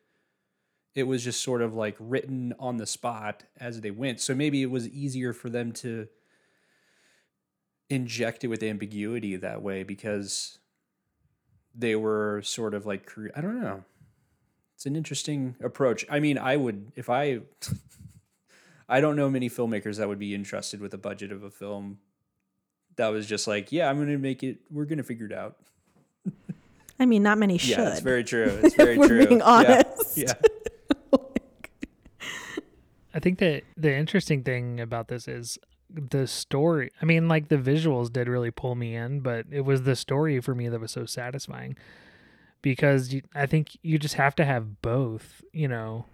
it 0.94 1.02
was 1.02 1.24
just 1.24 1.42
sort 1.42 1.60
of 1.60 1.74
like 1.74 1.96
written 1.98 2.54
on 2.58 2.76
the 2.76 2.86
spot 2.86 3.42
as 3.58 3.80
they 3.80 3.90
went. 3.90 4.20
So 4.20 4.34
maybe 4.34 4.62
it 4.62 4.70
was 4.70 4.88
easier 4.88 5.32
for 5.32 5.50
them 5.50 5.72
to 5.72 6.06
inject 7.90 8.44
it 8.44 8.48
with 8.48 8.62
ambiguity 8.62 9.36
that 9.36 9.62
way 9.62 9.82
because 9.82 10.58
they 11.74 11.96
were 11.96 12.40
sort 12.42 12.74
of 12.74 12.86
like 12.86 13.10
I 13.34 13.40
don't 13.40 13.60
know. 13.60 13.84
It's 14.74 14.86
an 14.86 14.96
interesting 14.96 15.56
approach. 15.62 16.04
I 16.10 16.20
mean, 16.20 16.38
I 16.38 16.56
would 16.56 16.92
if 16.96 17.08
I 17.10 17.40
I 18.88 19.00
don't 19.00 19.16
know 19.16 19.30
many 19.30 19.48
filmmakers 19.48 19.98
that 19.98 20.08
would 20.08 20.18
be 20.18 20.34
entrusted 20.34 20.80
with 20.80 20.92
a 20.94 20.98
budget 20.98 21.32
of 21.32 21.42
a 21.42 21.50
film 21.50 21.98
that 22.96 23.08
was 23.08 23.26
just 23.26 23.46
like, 23.46 23.72
yeah, 23.72 23.88
I'm 23.88 23.96
going 23.96 24.08
to 24.08 24.18
make 24.18 24.42
it. 24.42 24.58
We're 24.70 24.84
going 24.84 24.98
to 24.98 25.04
figure 25.04 25.26
it 25.26 25.32
out. 25.32 25.56
I 27.00 27.06
mean, 27.06 27.22
not 27.22 27.38
many 27.38 27.58
should. 27.58 27.78
Yeah, 27.78 27.90
it's 27.90 28.00
very 28.00 28.22
true. 28.24 28.60
It's 28.62 28.74
very 28.76 28.96
we're 28.96 29.08
true. 29.08 29.26
being 29.26 29.40
Yeah, 29.40 29.44
honest. 29.46 30.16
Yeah. 30.16 30.32
I 33.12 33.20
think 33.20 33.38
that 33.38 33.62
the 33.76 33.94
interesting 33.94 34.42
thing 34.42 34.80
about 34.80 35.08
this 35.08 35.28
is 35.28 35.58
the 35.94 36.26
story. 36.26 36.90
I 37.00 37.04
mean, 37.04 37.28
like 37.28 37.48
the 37.48 37.56
visuals 37.56 38.12
did 38.12 38.28
really 38.28 38.50
pull 38.50 38.74
me 38.74 38.94
in, 38.96 39.20
but 39.20 39.46
it 39.50 39.60
was 39.62 39.82
the 39.82 39.94
story 39.96 40.40
for 40.40 40.54
me 40.54 40.68
that 40.68 40.80
was 40.80 40.90
so 40.92 41.06
satisfying 41.06 41.76
because 42.62 43.12
you, 43.12 43.22
I 43.34 43.46
think 43.46 43.76
you 43.82 43.98
just 43.98 44.14
have 44.14 44.34
to 44.36 44.44
have 44.44 44.82
both, 44.82 45.42
you 45.52 45.68
know, 45.68 46.06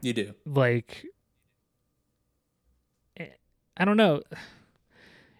You 0.00 0.12
do. 0.12 0.34
like 0.46 1.04
eh, 3.18 3.26
I 3.76 3.84
don't 3.84 3.96
know. 3.96 4.22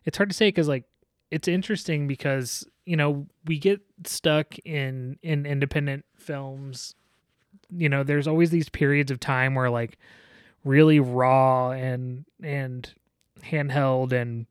It's 0.05 0.17
hard 0.17 0.29
to 0.31 0.35
say 0.37 0.51
cuz 0.53 0.69
like 0.69 0.85
it's 1.31 1.49
interesting 1.49 2.07
because, 2.07 2.67
you 2.85 2.97
know, 2.97 3.27
we 3.47 3.59
get 3.59 3.81
stuck 4.05 4.59
in 4.65 5.19
in 5.23 5.47
independent 5.47 6.05
films. 6.17 6.95
You 7.71 7.89
know, 7.89 8.03
there's 8.03 8.29
always 8.29 8.51
these 8.51 8.69
periods 8.69 9.11
of 9.11 9.19
time 9.21 9.55
where 9.55 9.71
like 9.71 9.97
really 10.65 11.01
raw 11.01 11.71
and 11.71 12.25
and 12.43 12.93
handheld 13.45 14.13
and 14.13 14.47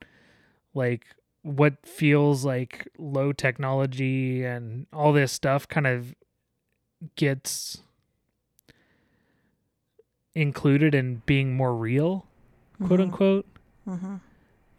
like 0.73 1.05
what 1.41 1.85
feels 1.85 2.45
like 2.45 2.87
low 2.97 3.31
technology 3.33 4.43
and 4.43 4.87
all 4.93 5.11
this 5.11 5.31
stuff 5.31 5.67
kind 5.67 5.85
of 5.85 6.15
gets 7.15 7.79
included 10.35 10.95
in 10.95 11.21
being 11.25 11.55
more 11.55 11.75
real, 11.75 12.25
quote 12.85 12.99
unquote. 13.01 13.45
Mm-hmm. 13.87 14.15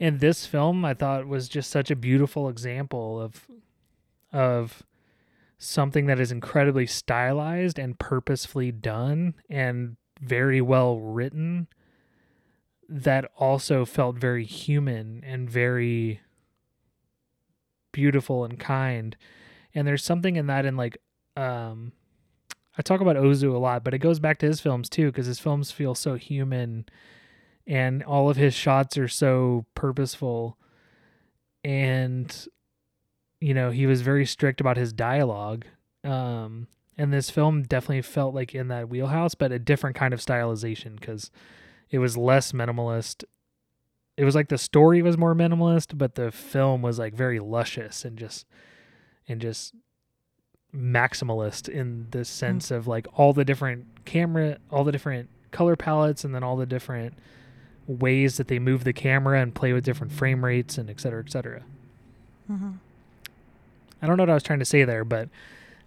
And 0.01 0.21
this 0.21 0.47
film, 0.47 0.85
I 0.85 0.95
thought, 0.95 1.27
was 1.27 1.49
just 1.49 1.71
such 1.71 1.91
a 1.91 1.97
beautiful 1.97 2.49
example 2.49 3.21
of 3.21 3.47
of 4.33 4.83
something 5.59 6.07
that 6.07 6.19
is 6.19 6.33
incredibly 6.33 6.87
stylized 6.87 7.79
and 7.79 7.99
purposefully 7.99 8.73
done 8.73 9.35
and 9.49 9.97
very 10.21 10.61
well 10.61 10.99
written 10.99 11.69
that 12.95 13.29
also 13.37 13.85
felt 13.85 14.17
very 14.17 14.45
human 14.45 15.21
and 15.27 15.51
very 15.51 16.21
beautiful 17.91 18.45
and 18.45 18.57
kind 18.61 19.17
and 19.75 19.85
there's 19.85 20.05
something 20.05 20.37
in 20.37 20.47
that 20.47 20.65
in 20.65 20.77
like 20.77 20.97
um 21.37 21.91
I 22.79 22.83
talk 22.83 23.01
about 23.01 23.15
Ozu 23.15 23.55
a 23.55 23.59
lot, 23.59 23.85
but 23.85 23.95
it 23.95 23.99
goes 23.99 24.19
back 24.19 24.39
to 24.39 24.47
his 24.47 24.61
films 24.61 24.89
too 24.89 25.07
because 25.07 25.27
his 25.27 25.39
films 25.41 25.73
feel 25.73 25.95
so 25.95 26.15
human 26.15 26.87
and 27.67 28.03
all 28.05 28.31
of 28.31 28.37
his 28.37 28.55
shots 28.55 28.97
are 28.97 29.09
so 29.09 29.67
purposeful 29.75 30.57
and 31.65 32.47
you 33.41 33.55
know, 33.55 33.71
he 33.71 33.87
was 33.87 34.03
very 34.03 34.25
strict 34.25 34.61
about 34.61 34.77
his 34.77 34.93
dialogue. 34.93 35.65
Um 36.05 36.69
and 36.97 37.13
this 37.13 37.29
film 37.29 37.65
definitely 37.65 38.03
felt 38.03 38.37
like 38.37 38.55
in 38.55 38.69
that 38.69 38.89
wheelhouse, 38.89 39.35
but 39.35 39.51
a 39.51 39.59
different 39.59 39.97
kind 39.97 40.15
of 40.15 40.21
stylization 40.21 40.95
because 40.95 41.33
it 41.91 41.99
was 41.99 42.17
less 42.17 42.53
minimalist. 42.53 43.25
It 44.17 44.25
was 44.25 44.35
like 44.35 44.49
the 44.49 44.59
story 44.59 45.03
was 45.03 45.19
more 45.19 45.35
minimalist, 45.35 45.99
but 45.99 46.15
the 46.15 46.31
film 46.31 46.83
was 46.83 46.99
like 46.99 47.15
very 47.15 47.41
luscious 47.41 48.05
and 48.05 48.17
just 48.17 48.47
and 49.27 49.41
just 49.41 49.75
maximalist 50.75 51.69
in 51.69 52.09
the 52.11 52.25
sense 52.25 52.71
of 52.71 52.87
like 52.87 53.07
all 53.15 53.33
the 53.33 53.45
different 53.45 53.87
camera, 54.05 54.59
all 54.71 54.85
the 54.85 54.93
different 54.93 55.29
color 55.51 55.77
palettes, 55.77 56.25
and 56.25 56.35
then 56.35 56.43
all 56.43 56.57
the 56.57 56.67
different 56.67 57.15
ways 57.87 58.39
that 58.39 58.49
they 58.49 58.59
move 58.59 58.85
the 58.85 58.93
camera 58.93 59.41
and 59.41 59.55
play 59.55 59.73
with 59.73 59.85
different 59.85 60.13
frame 60.13 60.45
rates 60.45 60.79
and 60.79 60.91
et 60.91 61.01
cetera, 61.01 61.23
et 61.25 61.31
cetera. 61.31 61.63
Mm-hmm. 62.51 62.73
I 64.03 64.07
don't 64.07 64.17
know 64.17 64.23
what 64.23 64.31
I 64.31 64.35
was 64.35 64.43
trying 64.43 64.59
to 64.59 64.65
say 64.65 64.85
there, 64.85 65.05
but 65.05 65.29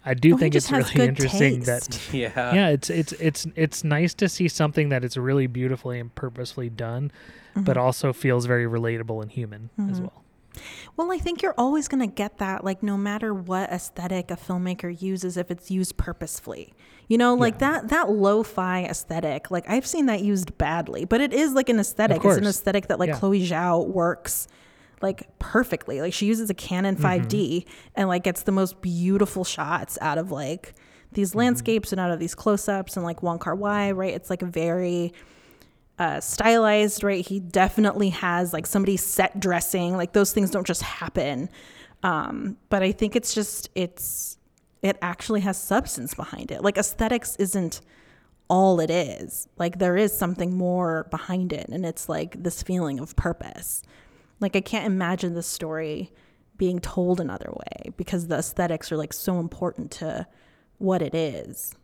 I 0.06 0.14
do 0.14 0.36
Oh, 0.36 0.38
think 0.38 0.56
it's 0.56 0.72
really 0.72 0.94
interesting 1.08 1.64
taste. 1.64 1.90
that 1.90 2.00
Yeah. 2.14 2.54
yeah, 2.54 2.68
it's 2.70 2.90
it's 2.90 3.12
it's 3.14 3.46
it's 3.56 3.84
nice 3.84 4.14
to 4.16 4.30
see 4.30 4.48
something 4.48 4.90
that 4.90 5.04
is 5.04 5.18
really 5.18 5.48
beautifully 5.48 6.00
and 6.00 6.14
purposefully 6.16 6.70
done, 6.70 7.12
but 7.56 7.64
Mm-hmm. 7.76 7.80
also 7.80 8.14
feels 8.14 8.46
very 8.46 8.66
relatable 8.66 9.22
and 9.22 9.32
human 9.32 9.70
as 9.90 10.00
well. 10.00 10.24
Well, 10.96 11.12
I 11.12 11.20
think 11.20 11.44
you're 11.44 11.54
always 11.56 11.88
going 11.88 12.00
to 12.08 12.12
get 12.12 12.40
that, 12.40 12.64
like, 12.64 12.82
no 12.82 12.98
matter 12.98 13.32
what 13.32 13.70
aesthetic 13.70 14.32
a 14.32 14.36
filmmaker 14.36 15.00
uses, 15.00 15.38
if 15.38 15.52
it's 15.52 15.70
used 15.70 15.98
purposefully. 15.98 16.74
You 17.08 17.20
know, 17.20 17.36
like 17.36 17.60
that 17.60 17.90
that 17.90 18.10
lo-fi 18.10 18.84
aesthetic, 18.84 19.52
like 19.52 19.70
I've 19.70 19.86
seen 19.86 20.08
that 20.08 20.22
used 20.24 20.58
badly, 20.58 21.06
but 21.06 21.22
it 21.22 21.32
is 21.32 21.54
like 21.54 21.70
an 21.70 21.80
aesthetic. 21.80 22.24
It's 22.26 22.38
an 22.38 22.46
aesthetic 22.48 22.88
that 22.88 22.98
like 23.00 23.10
Yeah. 23.10 23.18
Chloe 23.20 23.48
Zhao 23.48 23.86
works 23.88 24.48
like 25.02 25.28
perfectly. 25.40 26.02
Like 26.02 26.14
she 26.14 26.26
uses 26.26 26.50
a 26.50 26.54
Canon 26.54 26.96
5D 26.96 27.66
and 27.96 28.08
like 28.10 28.24
gets 28.24 28.44
the 28.44 28.52
most 28.52 28.82
beautiful 28.82 29.44
shots 29.44 29.98
out 30.02 30.18
of 30.18 30.32
like 30.32 30.74
these 31.12 31.36
landscapes 31.36 31.92
and 31.92 32.02
out 32.02 32.12
of 32.12 32.20
these 32.20 32.36
close-ups 32.36 32.96
and 32.96 33.06
like 33.06 33.24
Wong 33.24 33.40
Kar 33.40 33.56
Wai, 33.56 33.92
right? 33.92 34.14
It's 34.14 34.30
like 34.30 34.42
a 34.42 34.48
very 34.48 35.14
uh, 36.00 36.20
stylized, 36.20 37.04
right? 37.04 37.26
He 37.26 37.40
definitely 37.40 38.10
has 38.10 38.54
like 38.54 38.68
somebody 38.68 38.98
set 38.98 39.40
dressing. 39.40 39.96
Like 39.96 40.14
those 40.14 40.34
things 40.34 40.52
don't 40.52 40.68
just 40.68 40.84
happen. 40.84 41.50
Um, 42.04 42.58
but 42.70 42.84
I 42.84 42.92
think 42.92 43.16
it's 43.16 43.34
just 43.34 43.70
it's 43.76 44.38
it 44.82 44.98
actually 45.02 45.42
has 45.42 45.60
substance 45.62 46.14
behind 46.14 46.52
it. 46.52 46.64
Like 46.64 46.78
aesthetics 46.78 47.36
isn't 47.38 47.82
all 48.50 48.80
it 48.80 48.90
is. 48.90 49.48
Like 49.58 49.80
there 49.80 49.98
is 49.98 50.18
something 50.18 50.56
more 50.56 51.08
behind 51.10 51.52
it, 51.54 51.68
and 51.70 51.86
it's 51.86 52.08
like 52.08 52.42
this 52.42 52.62
feeling 52.64 53.00
of 53.00 53.16
purpose. 53.16 53.82
Like 54.40 54.56
I 54.56 54.62
can't 54.62 54.86
imagine 54.86 55.34
this 55.34 55.48
story 55.48 56.12
being 56.58 56.80
told 56.80 57.20
another 57.20 57.52
way 57.52 57.92
because 57.98 58.28
the 58.28 58.38
aesthetics 58.38 58.92
are 58.92 58.98
like 58.98 59.14
so 59.14 59.40
important 59.40 59.92
to 59.92 60.28
what 60.78 61.02
it 61.02 61.16
is. 61.16 61.76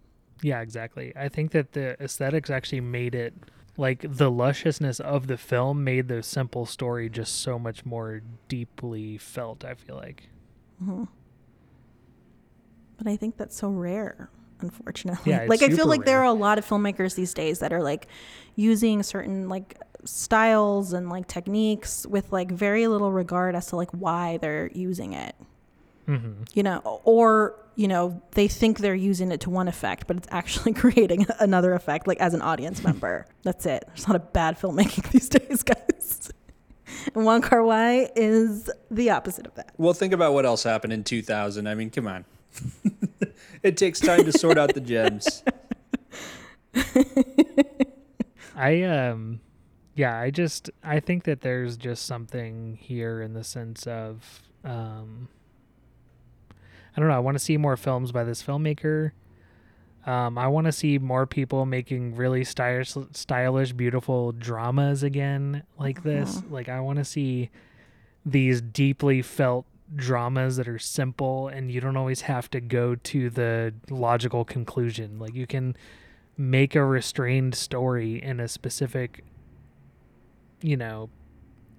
Yeah, 0.42 0.62
exactly. 0.62 1.14
I 1.16 1.30
think 1.30 1.52
that 1.52 1.72
the 1.74 2.02
aesthetics 2.02 2.50
actually 2.50 2.82
made 2.82 3.16
it 3.16 3.34
like 3.78 4.06
the 4.08 4.30
lusciousness 4.30 5.00
of 5.00 5.28
the 5.28 5.38
film 5.38 5.84
made 5.84 6.08
the 6.08 6.22
simple 6.22 6.66
story 6.66 7.10
just 7.10 7.42
so 7.42 7.58
much 7.58 7.86
more 7.86 8.22
deeply 8.48 9.18
felt, 9.18 9.66
I 9.66 9.74
feel 9.74 9.96
like. 9.96 10.30
Mm-hmm. 10.82 11.06
But 12.98 13.08
I 13.08 13.16
think 13.16 13.38
that's 13.38 13.56
so 13.56 13.70
rare, 13.70 14.30
unfortunately. 14.60 15.32
Yeah, 15.32 15.46
like 15.48 15.64
I 15.64 15.70
feel 15.70 15.88
like 15.88 16.06
there 16.06 16.20
are 16.20 16.26
a 16.26 16.34
lot 16.34 16.58
of 16.58 16.66
filmmakers 16.66 17.16
these 17.16 17.34
days 17.34 17.60
that 17.60 17.74
are 17.74 17.82
like 17.82 18.08
using 18.56 19.02
certain 19.02 19.50
like 19.50 19.80
styles 20.06 20.94
and 20.94 21.10
like 21.10 21.28
techniques 21.28 22.06
with 22.06 22.32
like 22.32 22.52
very 22.52 22.88
little 22.88 23.12
regard 23.12 23.56
as 23.56 23.68
to 23.68 23.76
like 23.76 23.92
why 23.92 24.38
they're 24.38 24.70
using 24.74 25.14
it. 25.14 25.36
Mm-hmm. 26.08 26.44
You 26.54 26.64
know, 26.64 27.02
or 27.04 27.56
you 27.76 27.88
know, 27.88 28.22
they 28.32 28.48
think 28.48 28.80
they're 28.80 28.94
using 28.94 29.32
it 29.32 29.42
to 29.42 29.50
one 29.50 29.68
effect, 29.68 30.06
but 30.08 30.18
it's 30.18 30.28
actually 30.32 30.74
creating 30.74 31.26
another 31.40 31.74
effect 31.74 32.08
like 32.08 32.20
as 32.20 32.34
an 32.34 32.42
audience 32.42 32.84
member. 32.84 33.26
That's 33.44 33.66
it. 33.66 33.84
There's 33.88 34.08
not 34.08 34.16
a 34.16 34.20
bad 34.20 34.60
filmmaking 34.60 35.10
these 35.12 35.30
days, 35.30 35.64
guys. 35.64 36.32
And 37.16 37.26
Wong 37.26 37.42
Kar 37.42 37.64
Wai 37.64 38.10
is 38.16 38.70
the 38.92 39.10
opposite 39.10 39.48
of 39.48 39.56
that. 39.56 39.74
Well, 39.78 39.94
think 39.94 40.14
about 40.14 40.34
what 40.34 40.46
else 40.46 40.64
happened 40.64 40.94
in 40.94 41.04
2000. 41.04 41.68
I 41.68 41.76
mean, 41.76 41.90
come 41.90 42.08
on. 42.08 42.26
it 43.64 43.78
takes 43.78 44.00
time 44.00 44.26
to 44.26 44.32
sort 44.32 44.58
out 44.58 44.74
the 44.74 44.82
gems. 44.82 45.44
I 48.56 48.84
um 48.84 49.40
yeah, 49.96 50.20
I 50.20 50.32
just 50.32 50.70
I 50.84 51.00
think 51.00 51.24
that 51.26 51.42
there's 51.42 51.78
just 51.78 52.06
something 52.06 52.78
here 52.82 53.22
in 53.22 53.34
the 53.34 53.44
sense 53.44 53.86
of 53.86 54.42
um 54.64 55.28
I 56.96 57.00
don't 57.00 57.10
know, 57.10 57.16
I 57.16 57.20
want 57.20 57.36
to 57.36 57.44
see 57.44 57.58
more 57.58 57.78
films 57.78 58.12
by 58.12 58.24
this 58.24 58.42
filmmaker. 58.42 59.12
Um 60.06 60.38
I 60.38 60.48
want 60.48 60.66
to 60.66 60.72
see 60.72 60.98
more 60.98 61.26
people 61.28 61.66
making 61.66 62.16
really 62.16 62.44
stylish 62.44 62.96
stylish 63.12 63.74
beautiful 63.74 64.32
dramas 64.32 65.04
again 65.04 65.64
like 65.78 66.04
this. 66.04 66.42
Like 66.50 66.70
I 66.70 66.80
want 66.80 66.98
to 66.98 67.06
see 67.06 67.52
these 68.26 68.62
deeply 68.62 69.22
felt 69.22 69.66
dramas 69.96 70.56
that 70.58 70.68
are 70.68 70.80
simple 70.80 71.50
and 71.50 71.70
you 71.70 71.80
don't 71.80 71.98
always 71.98 72.22
have 72.22 72.50
to 72.50 72.60
go 72.60 72.96
to 72.96 73.30
the 73.30 73.74
logical 73.90 74.44
conclusion. 74.44 75.20
Like 75.20 75.36
you 75.36 75.46
can 75.46 75.76
make 76.36 76.74
a 76.74 76.84
restrained 76.84 77.54
story 77.54 78.22
in 78.22 78.40
a 78.40 78.48
specific 78.48 79.24
you 80.64 80.78
know 80.78 81.10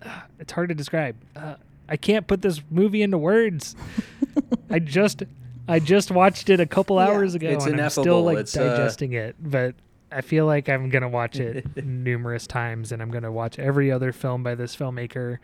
it's 0.39 0.53
hard 0.53 0.69
to 0.69 0.75
describe. 0.75 1.17
Uh, 1.35 1.57
i 1.89 1.97
can't 1.97 2.27
put 2.27 2.41
this 2.43 2.61
movie 2.71 3.03
into 3.03 3.19
words. 3.19 3.75
I 4.71 4.79
just 4.79 5.23
i 5.69 5.79
just 5.81 6.11
watched 6.11 6.51
it 6.51 6.61
a 6.61 6.67
couple 6.67 6.97
Yeah. 6.97 7.07
hours 7.09 7.35
ago 7.35 7.49
It's 7.49 7.65
and 7.67 7.81
i'm 7.81 7.91
still 7.91 8.23
like 8.23 8.39
It's, 8.39 8.57
uh, 8.57 8.69
digesting 8.69 9.13
it 9.15 9.35
but 9.41 9.75
i 10.13 10.21
feel 10.21 10.47
like 10.47 10.69
i'm 10.69 10.89
gonna 10.91 11.09
watch 11.09 11.37
it 11.41 11.65
numerous 11.85 12.47
times 12.47 12.93
and 12.93 13.01
i'm 13.03 13.11
gonna 13.11 13.33
watch 13.33 13.59
every 13.59 13.91
other 13.91 14.13
film 14.13 14.43
by 14.43 14.55
this 14.55 14.77
filmmaker. 14.77 15.39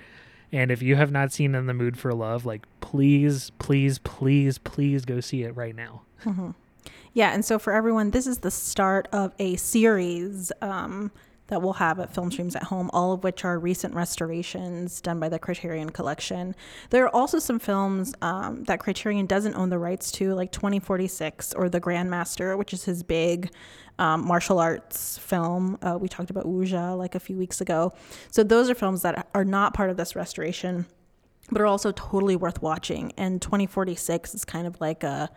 And 0.52 0.72
if 0.72 0.82
you 0.82 0.96
have 0.96 1.12
not 1.12 1.30
seen 1.32 1.54
in 1.54 1.66
the 1.66 1.74
mood 1.74 1.96
for 1.98 2.12
love 2.12 2.44
like 2.44 2.62
please 2.80 3.50
please 3.58 3.98
please 3.98 4.58
please 4.58 5.04
go 5.04 5.20
see 5.20 5.42
it 5.44 5.56
right 5.56 5.74
now. 5.76 6.02
Yeah, 7.12 7.32
and 7.34 7.44
so 7.44 7.58
for 7.58 7.72
everyone, 7.72 8.12
this 8.12 8.24
is 8.28 8.38
the 8.38 8.52
start 8.52 9.08
of 9.12 9.34
a 9.40 9.56
series 9.56 10.52
um, 10.62 11.10
that 11.50 11.62
we'll 11.62 11.74
have 11.74 12.00
at 12.00 12.12
Film 12.14 12.30
Streams 12.30 12.56
at 12.56 12.64
Home, 12.64 12.90
all 12.92 13.12
of 13.12 13.22
which 13.22 13.44
are 13.44 13.58
recent 13.58 13.94
restorations 13.94 15.00
done 15.00 15.20
by 15.20 15.28
the 15.28 15.38
Criterion 15.38 15.90
Collection. 15.90 16.54
There 16.90 17.04
are 17.04 17.14
also 17.14 17.38
some 17.38 17.58
films 17.58 18.14
um, 18.22 18.64
that 18.64 18.80
Criterion 18.80 19.26
doesn't 19.26 19.54
own 19.54 19.68
the 19.68 19.78
rights 19.78 20.10
to, 20.12 20.34
like 20.34 20.52
2046 20.52 21.52
or 21.54 21.68
The 21.68 21.80
Grandmaster, 21.80 22.56
which 22.56 22.72
is 22.72 22.84
his 22.84 23.02
big 23.02 23.50
um, 23.98 24.26
martial 24.26 24.58
arts 24.58 25.18
film. 25.18 25.78
Uh, 25.82 25.98
we 26.00 26.08
talked 26.08 26.30
about 26.30 26.46
Wuja 26.46 26.96
like 26.96 27.14
a 27.14 27.20
few 27.20 27.36
weeks 27.36 27.60
ago. 27.60 27.92
So 28.30 28.42
those 28.42 28.70
are 28.70 28.74
films 28.74 29.02
that 29.02 29.28
are 29.34 29.44
not 29.44 29.74
part 29.74 29.90
of 29.90 29.96
this 29.96 30.16
restoration 30.16 30.86
but 31.50 31.60
are 31.60 31.66
also 31.66 31.92
totally 31.92 32.36
worth 32.36 32.62
watching. 32.62 33.12
And 33.16 33.42
2046 33.42 34.34
is 34.34 34.44
kind 34.44 34.66
of 34.66 34.80
like 34.80 35.02
a 35.02 35.30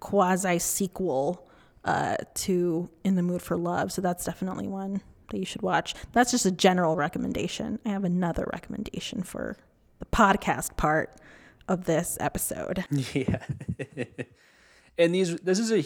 quasi 0.00 0.58
sequel 0.58 1.46
uh, 1.84 2.16
to 2.34 2.90
In 3.04 3.14
the 3.14 3.22
Mood 3.22 3.42
for 3.42 3.56
Love. 3.56 3.92
So 3.92 4.02
that's 4.02 4.24
definitely 4.24 4.66
one 4.66 5.02
that 5.30 5.38
you 5.38 5.44
should 5.44 5.62
watch. 5.62 5.94
That's 6.12 6.30
just 6.30 6.46
a 6.46 6.50
general 6.50 6.96
recommendation. 6.96 7.78
I 7.84 7.90
have 7.90 8.04
another 8.04 8.48
recommendation 8.52 9.22
for 9.22 9.56
the 9.98 10.06
podcast 10.06 10.76
part 10.76 11.16
of 11.68 11.84
this 11.84 12.16
episode. 12.20 12.84
Yeah. 13.14 13.38
and 14.98 15.14
these 15.14 15.36
this 15.36 15.58
is 15.58 15.72
a 15.72 15.84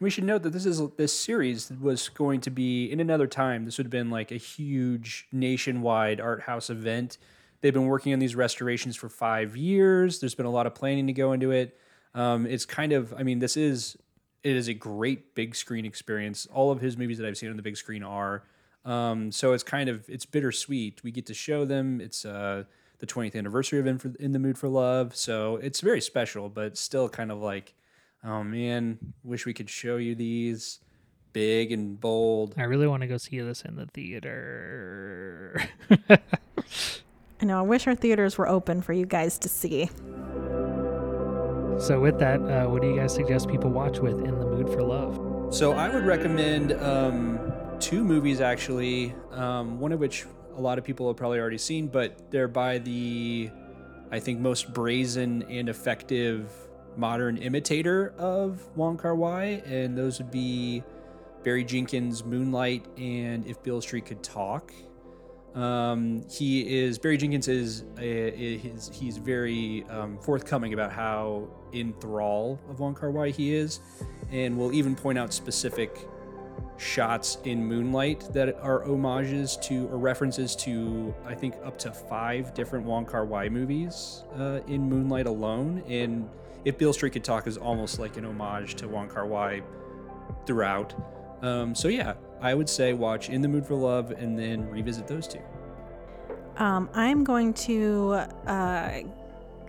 we 0.00 0.10
should 0.10 0.24
note 0.24 0.42
that 0.42 0.52
this 0.52 0.66
is 0.66 0.82
this 0.96 1.18
series 1.18 1.70
was 1.80 2.08
going 2.08 2.40
to 2.42 2.50
be 2.50 2.90
in 2.90 3.00
another 3.00 3.26
time 3.26 3.64
this 3.64 3.78
would 3.78 3.86
have 3.86 3.92
been 3.92 4.10
like 4.10 4.30
a 4.32 4.36
huge 4.36 5.26
nationwide 5.32 6.20
art 6.20 6.42
house 6.42 6.68
event. 6.68 7.18
They've 7.60 7.72
been 7.72 7.86
working 7.86 8.12
on 8.12 8.18
these 8.18 8.34
restorations 8.34 8.94
for 8.96 9.08
5 9.08 9.56
years. 9.56 10.20
There's 10.20 10.34
been 10.34 10.44
a 10.46 10.50
lot 10.50 10.66
of 10.66 10.74
planning 10.74 11.06
to 11.06 11.14
go 11.14 11.32
into 11.32 11.50
it. 11.50 11.78
Um, 12.14 12.44
it's 12.46 12.66
kind 12.66 12.92
of 12.92 13.14
I 13.16 13.22
mean 13.22 13.38
this 13.38 13.56
is 13.56 13.96
it 14.42 14.56
is 14.56 14.68
a 14.68 14.74
great 14.74 15.34
big 15.34 15.54
screen 15.54 15.86
experience. 15.86 16.46
All 16.52 16.70
of 16.70 16.80
his 16.80 16.96
movies 16.98 17.18
that 17.18 17.26
I've 17.26 17.38
seen 17.38 17.50
on 17.50 17.56
the 17.56 17.62
big 17.62 17.76
screen 17.76 18.02
are 18.02 18.42
um, 18.84 19.32
so 19.32 19.52
it's 19.52 19.62
kind 19.62 19.88
of 19.88 20.08
it's 20.08 20.26
bittersweet. 20.26 21.02
We 21.02 21.10
get 21.10 21.26
to 21.26 21.34
show 21.34 21.64
them. 21.64 22.00
It's 22.00 22.24
uh, 22.24 22.64
the 22.98 23.06
20th 23.06 23.34
anniversary 23.34 23.80
of 23.80 23.86
In, 23.86 23.98
for, 23.98 24.12
In 24.18 24.32
the 24.32 24.38
Mood 24.38 24.58
for 24.58 24.68
Love, 24.68 25.16
so 25.16 25.56
it's 25.56 25.80
very 25.80 26.00
special, 26.00 26.48
but 26.48 26.76
still 26.76 27.08
kind 27.08 27.30
of 27.30 27.38
like, 27.38 27.74
oh 28.24 28.44
man, 28.44 28.98
wish 29.22 29.46
we 29.46 29.52
could 29.52 29.68
show 29.68 29.96
you 29.96 30.14
these 30.14 30.80
big 31.32 31.72
and 31.72 32.00
bold. 32.00 32.54
i 32.56 32.62
really 32.62 32.86
want 32.86 33.00
to 33.00 33.08
go 33.08 33.16
see 33.16 33.40
this 33.40 33.62
in 33.62 33.74
the 33.74 33.86
theater 33.86 35.60
I 37.44 37.46
know, 37.46 37.58
I 37.58 37.62
wish 37.62 37.86
our 37.86 37.94
theaters 37.94 38.38
were 38.38 38.48
open 38.48 38.80
for 38.80 38.92
you 38.92 39.04
guys 39.04 39.38
to 39.40 39.50
see. 39.50 39.90
So 41.78 42.00
with 42.00 42.18
that, 42.20 42.40
uh, 42.40 42.70
what 42.70 42.80
do 42.80 42.88
you 42.88 42.96
guys 42.96 43.12
suggest 43.12 43.48
people 43.48 43.70
watch 43.70 43.98
with 43.98 44.18
In 44.20 44.38
the 44.38 44.46
Mood 44.46 44.70
for 44.70 44.82
Love? 44.82 45.52
So 45.54 45.72
I 45.72 45.88
would 45.92 46.06
recommend 46.06 46.72
um, 46.72 47.52
two 47.80 48.04
movies 48.04 48.40
actually. 48.40 49.14
Um, 49.32 49.78
one 49.78 49.92
of 49.92 50.00
which 50.00 50.26
a 50.56 50.60
lot 50.60 50.78
of 50.78 50.84
people 50.84 51.08
have 51.08 51.16
probably 51.16 51.40
already 51.40 51.58
seen, 51.58 51.88
but 51.88 52.30
they're 52.30 52.48
by 52.48 52.78
the, 52.78 53.50
I 54.10 54.20
think, 54.20 54.40
most 54.40 54.72
brazen 54.72 55.42
and 55.50 55.68
effective 55.68 56.50
modern 56.96 57.36
imitator 57.38 58.14
of 58.18 58.64
Wong 58.76 58.96
Kar 58.96 59.14
Wai, 59.14 59.62
and 59.66 59.98
those 59.98 60.18
would 60.18 60.30
be 60.30 60.82
Barry 61.42 61.64
Jenkins' 61.64 62.24
Moonlight 62.24 62.86
and 62.96 63.46
If 63.46 63.62
Beale 63.62 63.80
Street 63.80 64.06
Could 64.06 64.22
Talk. 64.22 64.72
Um, 65.54 66.24
he 66.28 66.82
is 66.82 66.98
Barry 66.98 67.16
Jenkins 67.16 67.46
is, 67.46 67.82
uh, 67.98 68.02
is 68.02 68.90
he's 68.92 69.18
very 69.18 69.84
um, 69.88 70.18
forthcoming 70.18 70.72
about 70.74 70.92
how 70.92 71.48
in 71.72 71.92
thrall 71.94 72.58
of 72.68 72.80
Wong 72.80 72.94
Kar 72.94 73.10
Wai 73.10 73.30
he 73.30 73.54
is, 73.54 73.80
and 74.30 74.56
will 74.56 74.72
even 74.72 74.96
point 74.96 75.18
out 75.18 75.32
specific 75.32 76.08
shots 76.76 77.38
in 77.44 77.64
Moonlight 77.64 78.32
that 78.32 78.58
are 78.60 78.82
homages 78.82 79.56
to 79.62 79.86
or 79.88 79.98
references 79.98 80.56
to 80.56 81.14
I 81.24 81.34
think 81.34 81.54
up 81.64 81.78
to 81.80 81.92
five 81.92 82.54
different 82.54 82.84
Wong 82.84 83.06
Kar 83.06 83.24
Wai 83.24 83.48
movies 83.48 84.24
uh, 84.36 84.60
in 84.66 84.88
Moonlight 84.88 85.26
alone. 85.26 85.82
And 85.88 86.28
if 86.64 86.78
Beale 86.78 86.92
Street 86.92 87.12
could 87.12 87.24
talk 87.24 87.46
is 87.46 87.56
almost 87.56 87.98
like 87.98 88.16
an 88.16 88.24
homage 88.24 88.74
to 88.76 88.88
Wong 88.88 89.08
Kar 89.08 89.26
Wai 89.26 89.62
throughout. 90.46 90.94
Um, 91.42 91.74
so 91.74 91.88
yeah, 91.88 92.14
I 92.40 92.54
would 92.54 92.68
say 92.68 92.92
watch 92.92 93.28
In 93.28 93.42
the 93.42 93.48
Mood 93.48 93.66
for 93.66 93.74
Love 93.74 94.10
and 94.10 94.38
then 94.38 94.68
revisit 94.68 95.06
those 95.06 95.28
two. 95.28 95.42
Um, 96.56 96.88
I'm 96.94 97.24
going 97.24 97.52
to 97.54 98.14
uh, 98.46 99.00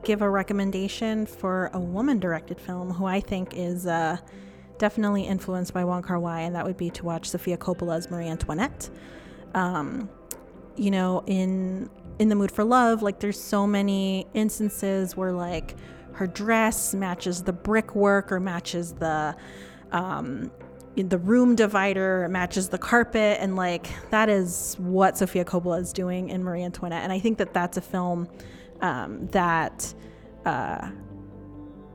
give 0.03 0.21
a 0.21 0.29
recommendation 0.29 1.25
for 1.25 1.69
a 1.73 1.79
woman 1.79 2.19
directed 2.19 2.59
film 2.59 2.91
who 2.91 3.05
I 3.05 3.19
think 3.19 3.55
is 3.55 3.87
uh, 3.87 4.17
definitely 4.77 5.23
influenced 5.23 5.73
by 5.73 5.83
Wong 5.83 6.01
Kar 6.01 6.19
Wai, 6.19 6.41
and 6.41 6.55
that 6.55 6.65
would 6.65 6.77
be 6.77 6.89
to 6.91 7.05
watch 7.05 7.29
Sofia 7.29 7.57
Coppola's 7.57 8.09
Marie 8.09 8.27
Antoinette. 8.27 8.89
Um, 9.53 10.09
you 10.75 10.91
know, 10.91 11.23
in 11.25 11.89
in 12.19 12.29
the 12.29 12.35
mood 12.35 12.51
for 12.51 12.63
love, 12.63 13.01
like 13.01 13.19
there's 13.19 13.39
so 13.39 13.67
many 13.67 14.27
instances 14.33 15.17
where 15.17 15.31
like 15.31 15.75
her 16.13 16.27
dress 16.27 16.93
matches 16.93 17.43
the 17.43 17.53
brickwork 17.53 18.31
or 18.31 18.39
matches 18.39 18.93
the 18.93 19.35
um, 19.91 20.51
the 20.95 21.17
room 21.17 21.55
divider 21.55 22.27
matches 22.29 22.69
the 22.69 22.77
carpet 22.77 23.37
and 23.41 23.55
like 23.55 23.87
that 24.11 24.29
is 24.29 24.75
what 24.79 25.17
Sofia 25.17 25.43
Coppola 25.43 25.81
is 25.81 25.91
doing 25.91 26.29
in 26.29 26.43
Marie 26.43 26.63
Antoinette 26.63 27.03
and 27.03 27.11
I 27.11 27.19
think 27.19 27.37
that 27.39 27.53
that's 27.53 27.75
a 27.75 27.81
film 27.81 28.29
um, 28.81 29.27
that 29.27 29.93
uh, 30.45 30.89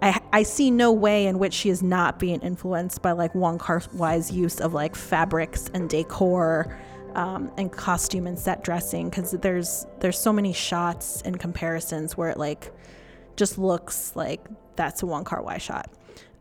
I, 0.02 0.20
I 0.32 0.42
see 0.44 0.70
no 0.70 0.92
way 0.92 1.26
in 1.26 1.38
which 1.38 1.52
she 1.52 1.68
is 1.68 1.82
not 1.82 2.18
being 2.18 2.40
influenced 2.40 3.02
by 3.02 3.12
like 3.12 3.34
Wong 3.34 3.58
Kar 3.58 3.82
Wai's 3.92 4.30
use 4.32 4.60
of 4.60 4.72
like 4.72 4.94
fabrics 4.96 5.70
and 5.74 5.90
decor 5.90 6.78
um, 7.14 7.50
and 7.58 7.70
costume 7.70 8.26
and 8.26 8.38
set 8.38 8.64
dressing 8.64 9.10
because 9.10 9.32
there's 9.32 9.86
there's 9.98 10.18
so 10.18 10.32
many 10.32 10.52
shots 10.52 11.22
and 11.22 11.38
comparisons 11.38 12.16
where 12.16 12.30
it 12.30 12.38
like 12.38 12.72
just 13.36 13.58
looks 13.58 14.14
like 14.16 14.46
that's 14.76 15.02
a 15.02 15.06
Wong 15.06 15.24
Kar 15.24 15.42
Wai 15.42 15.58
shot. 15.58 15.90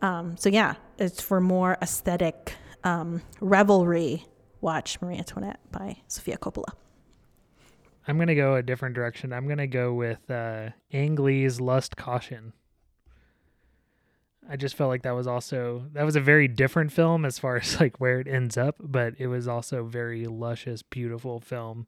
Um, 0.02 0.38
so 0.38 0.50
yeah, 0.50 0.76
it's 0.98 1.22
for 1.22 1.42
more 1.42 1.78
aesthetic 1.82 2.54
um, 2.84 3.22
revelry. 3.42 4.26
Watch 4.62 5.02
Marie 5.02 5.18
Antoinette 5.18 5.60
by 5.72 5.98
Sofia 6.08 6.38
Coppola. 6.38 6.74
I'm 8.08 8.18
gonna 8.18 8.36
go 8.36 8.56
a 8.56 8.64
different 8.64 8.96
direction. 8.96 9.34
I'm 9.34 9.48
gonna 9.48 9.68
go 9.68 9.94
with 9.94 10.30
uh, 10.32 10.70
Ang 10.92 11.16
Lee's 11.16 11.60
Lust 11.60 11.98
Caution. 11.98 12.54
I 14.52 14.56
just 14.56 14.76
felt 14.76 14.90
like 14.90 15.04
that 15.04 15.16
was 15.16 15.28
also 15.28 15.84
that 15.94 16.04
was 16.04 16.16
a 16.16 16.22
very 16.22 16.48
different 16.48 16.92
film 16.92 17.24
as 17.24 17.38
far 17.38 17.58
as 17.62 17.80
like 17.80 18.00
where 18.00 18.20
it 18.20 18.28
ends 18.28 18.58
up, 18.58 18.76
but 18.80 19.14
it 19.20 19.28
was 19.28 19.48
also 19.48 19.84
very 19.84 20.26
luscious, 20.26 20.82
beautiful 20.82 21.40
film. 21.40 21.86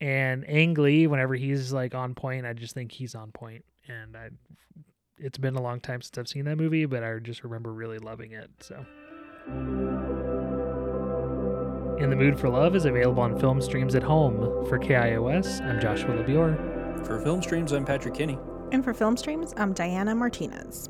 And 0.00 0.48
Ang 0.48 0.74
Lee, 0.74 1.06
whenever 1.06 1.34
he's 1.34 1.72
like 1.72 1.94
on 1.94 2.14
point, 2.14 2.46
I 2.46 2.54
just 2.54 2.74
think 2.74 2.90
he's 2.90 3.14
on 3.14 3.32
point. 3.32 3.64
And 3.86 4.16
I, 4.16 4.30
it's 5.18 5.38
been 5.38 5.56
a 5.56 5.62
long 5.62 5.80
time 5.80 6.00
since 6.02 6.16
I've 6.18 6.28
seen 6.28 6.46
that 6.46 6.56
movie, 6.56 6.86
but 6.86 7.04
I 7.04 7.18
just 7.18 7.44
remember 7.44 7.72
really 7.72 7.98
loving 7.98 8.32
it. 8.32 8.50
So. 8.60 8.84
In 11.98 12.10
the 12.10 12.16
Mood 12.16 12.40
for 12.40 12.48
Love 12.48 12.74
is 12.74 12.86
available 12.86 13.22
on 13.22 13.38
film 13.38 13.60
streams 13.60 13.94
at 13.94 14.02
home. 14.02 14.66
For 14.66 14.78
KIOS, 14.78 15.60
I'm 15.62 15.80
Joshua 15.80 16.16
LeBior. 16.16 17.06
For 17.06 17.20
film 17.20 17.40
streams, 17.40 17.72
I'm 17.72 17.84
Patrick 17.84 18.14
Kinney. 18.14 18.38
And 18.72 18.82
for 18.82 18.92
film 18.92 19.16
streams, 19.16 19.54
I'm 19.56 19.72
Diana 19.72 20.14
Martinez. 20.14 20.88